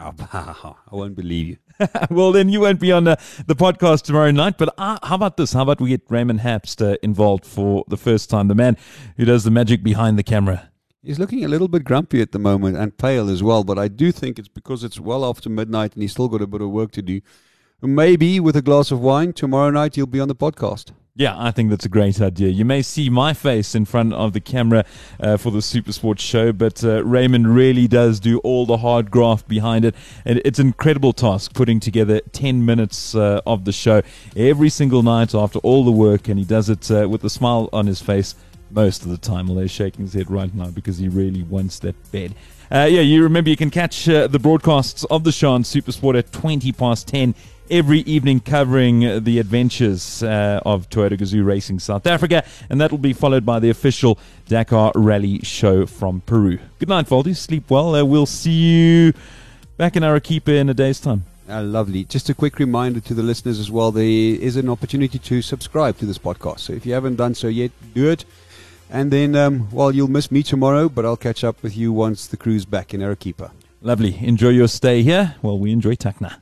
Oh, 0.00 0.14
I 0.32 0.94
won't 0.94 1.16
believe 1.16 1.48
you. 1.48 1.56
well, 2.10 2.30
then 2.30 2.48
you 2.48 2.60
won't 2.60 2.78
be 2.78 2.92
on 2.92 3.08
uh, 3.08 3.16
the 3.46 3.56
podcast 3.56 4.02
tomorrow 4.02 4.30
night. 4.30 4.56
But 4.56 4.72
uh, 4.78 4.98
how 5.02 5.16
about 5.16 5.36
this? 5.36 5.52
How 5.52 5.62
about 5.62 5.80
we 5.80 5.88
get 5.88 6.02
Raymond 6.08 6.40
Hapst 6.40 6.80
uh, 6.86 6.96
involved 7.02 7.44
for 7.44 7.84
the 7.88 7.96
first 7.96 8.30
time? 8.30 8.46
The 8.46 8.54
man 8.54 8.76
who 9.16 9.24
does 9.24 9.42
the 9.42 9.50
magic 9.50 9.82
behind 9.82 10.18
the 10.18 10.22
camera. 10.22 10.70
He's 11.00 11.20
looking 11.20 11.44
a 11.44 11.48
little 11.48 11.68
bit 11.68 11.84
grumpy 11.84 12.20
at 12.20 12.32
the 12.32 12.40
moment 12.40 12.76
and 12.76 12.98
pale 12.98 13.30
as 13.30 13.40
well, 13.40 13.62
but 13.62 13.78
I 13.78 13.86
do 13.86 14.10
think 14.10 14.36
it's 14.36 14.48
because 14.48 14.82
it's 14.82 14.98
well 14.98 15.24
after 15.24 15.48
midnight 15.48 15.92
and 15.94 16.02
he's 16.02 16.10
still 16.10 16.26
got 16.26 16.42
a 16.42 16.46
bit 16.46 16.60
of 16.60 16.70
work 16.70 16.90
to 16.92 17.02
do. 17.02 17.20
Maybe 17.80 18.40
with 18.40 18.56
a 18.56 18.62
glass 18.62 18.90
of 18.90 19.00
wine 19.00 19.32
tomorrow 19.32 19.70
night 19.70 19.94
he'll 19.94 20.06
be 20.06 20.18
on 20.18 20.26
the 20.26 20.34
podcast. 20.34 20.90
Yeah, 21.14 21.34
I 21.36 21.52
think 21.52 21.70
that's 21.70 21.84
a 21.84 21.88
great 21.88 22.20
idea. 22.20 22.48
You 22.48 22.64
may 22.64 22.82
see 22.82 23.10
my 23.10 23.32
face 23.32 23.76
in 23.76 23.84
front 23.84 24.12
of 24.12 24.32
the 24.32 24.40
camera 24.40 24.84
uh, 25.20 25.36
for 25.36 25.52
the 25.52 25.62
Super 25.62 25.92
Sports 25.92 26.22
show, 26.22 26.52
but 26.52 26.82
uh, 26.82 27.04
Raymond 27.04 27.54
really 27.54 27.86
does 27.86 28.18
do 28.18 28.38
all 28.38 28.66
the 28.66 28.78
hard 28.78 29.10
graft 29.12 29.46
behind 29.46 29.84
it. 29.84 29.94
And 30.24 30.42
it's 30.44 30.58
an 30.58 30.68
incredible 30.68 31.12
task 31.12 31.54
putting 31.54 31.78
together 31.78 32.20
10 32.32 32.64
minutes 32.64 33.14
uh, 33.14 33.40
of 33.46 33.64
the 33.64 33.72
show 33.72 34.02
every 34.36 34.68
single 34.68 35.04
night 35.04 35.32
after 35.32 35.60
all 35.60 35.84
the 35.84 35.92
work, 35.92 36.26
and 36.26 36.40
he 36.40 36.44
does 36.44 36.68
it 36.68 36.90
uh, 36.90 37.08
with 37.08 37.22
a 37.22 37.30
smile 37.30 37.68
on 37.72 37.86
his 37.86 38.00
face 38.00 38.34
most 38.70 39.02
of 39.02 39.08
the 39.08 39.16
time, 39.16 39.48
although 39.48 39.62
he's 39.62 39.70
shaking 39.70 40.04
his 40.04 40.14
head 40.14 40.30
right 40.30 40.52
now 40.54 40.70
because 40.70 40.98
he 40.98 41.08
really 41.08 41.42
wants 41.42 41.78
that 41.80 42.12
bed. 42.12 42.34
Uh, 42.70 42.86
yeah, 42.90 43.00
you 43.00 43.22
remember 43.22 43.48
you 43.48 43.56
can 43.56 43.70
catch 43.70 44.08
uh, 44.08 44.26
the 44.26 44.38
broadcasts 44.38 45.04
of 45.04 45.24
the 45.24 45.32
show 45.32 45.52
on 45.52 45.62
Supersport 45.62 46.18
at 46.18 46.32
20 46.32 46.70
past 46.72 47.08
10 47.08 47.34
every 47.70 48.00
evening 48.00 48.40
covering 48.40 49.22
the 49.24 49.38
adventures 49.38 50.22
uh, 50.22 50.60
of 50.64 50.88
Toyota 50.90 51.18
Gazoo 51.18 51.44
Racing 51.44 51.78
South 51.78 52.06
Africa, 52.06 52.44
and 52.70 52.80
that 52.80 52.90
will 52.90 52.98
be 52.98 53.12
followed 53.12 53.44
by 53.44 53.58
the 53.58 53.70
official 53.70 54.18
Dakar 54.48 54.92
Rally 54.94 55.40
show 55.40 55.86
from 55.86 56.20
Peru. 56.22 56.58
Good 56.78 56.88
night, 56.88 57.06
Voldy. 57.06 57.36
Sleep 57.36 57.70
well. 57.70 57.94
Uh, 57.94 58.04
we'll 58.04 58.26
see 58.26 58.52
you 58.52 59.12
back 59.76 59.96
in 59.96 60.02
Arequipa 60.02 60.52
in 60.52 60.68
a 60.68 60.74
day's 60.74 61.00
time. 61.00 61.24
Uh, 61.48 61.62
lovely. 61.62 62.04
Just 62.04 62.28
a 62.28 62.34
quick 62.34 62.58
reminder 62.58 63.00
to 63.00 63.14
the 63.14 63.22
listeners 63.22 63.58
as 63.58 63.70
well 63.70 63.90
there 63.90 64.04
is 64.04 64.56
an 64.56 64.68
opportunity 64.68 65.18
to 65.18 65.40
subscribe 65.40 65.96
to 65.98 66.04
this 66.04 66.18
podcast. 66.18 66.60
So 66.60 66.74
if 66.74 66.84
you 66.84 66.92
haven't 66.92 67.16
done 67.16 67.34
so 67.34 67.48
yet, 67.48 67.70
do 67.94 68.10
it. 68.10 68.26
And 68.90 69.10
then, 69.10 69.36
um, 69.36 69.68
well, 69.70 69.94
you'll 69.94 70.08
miss 70.08 70.30
me 70.30 70.42
tomorrow, 70.42 70.88
but 70.88 71.04
I'll 71.04 71.16
catch 71.16 71.44
up 71.44 71.62
with 71.62 71.76
you 71.76 71.92
once 71.92 72.26
the 72.26 72.36
crew's 72.36 72.64
back 72.64 72.94
in 72.94 73.02
Arequipa. 73.02 73.52
Lovely. 73.82 74.18
Enjoy 74.26 74.48
your 74.48 74.68
stay 74.68 75.02
here. 75.02 75.36
while 75.40 75.58
we 75.58 75.72
enjoy 75.72 75.94
Tacna. 75.94 76.40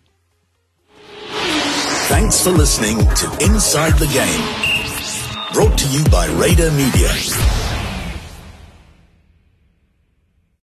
Thanks 2.09 2.43
for 2.43 2.51
listening 2.51 2.99
to 2.99 3.45
Inside 3.45 3.95
the 3.99 4.07
Game. 4.07 5.53
Brought 5.53 5.77
to 5.79 5.89
you 5.89 6.05
by 6.05 6.27
Radar 6.41 6.71
Media. 6.71 7.66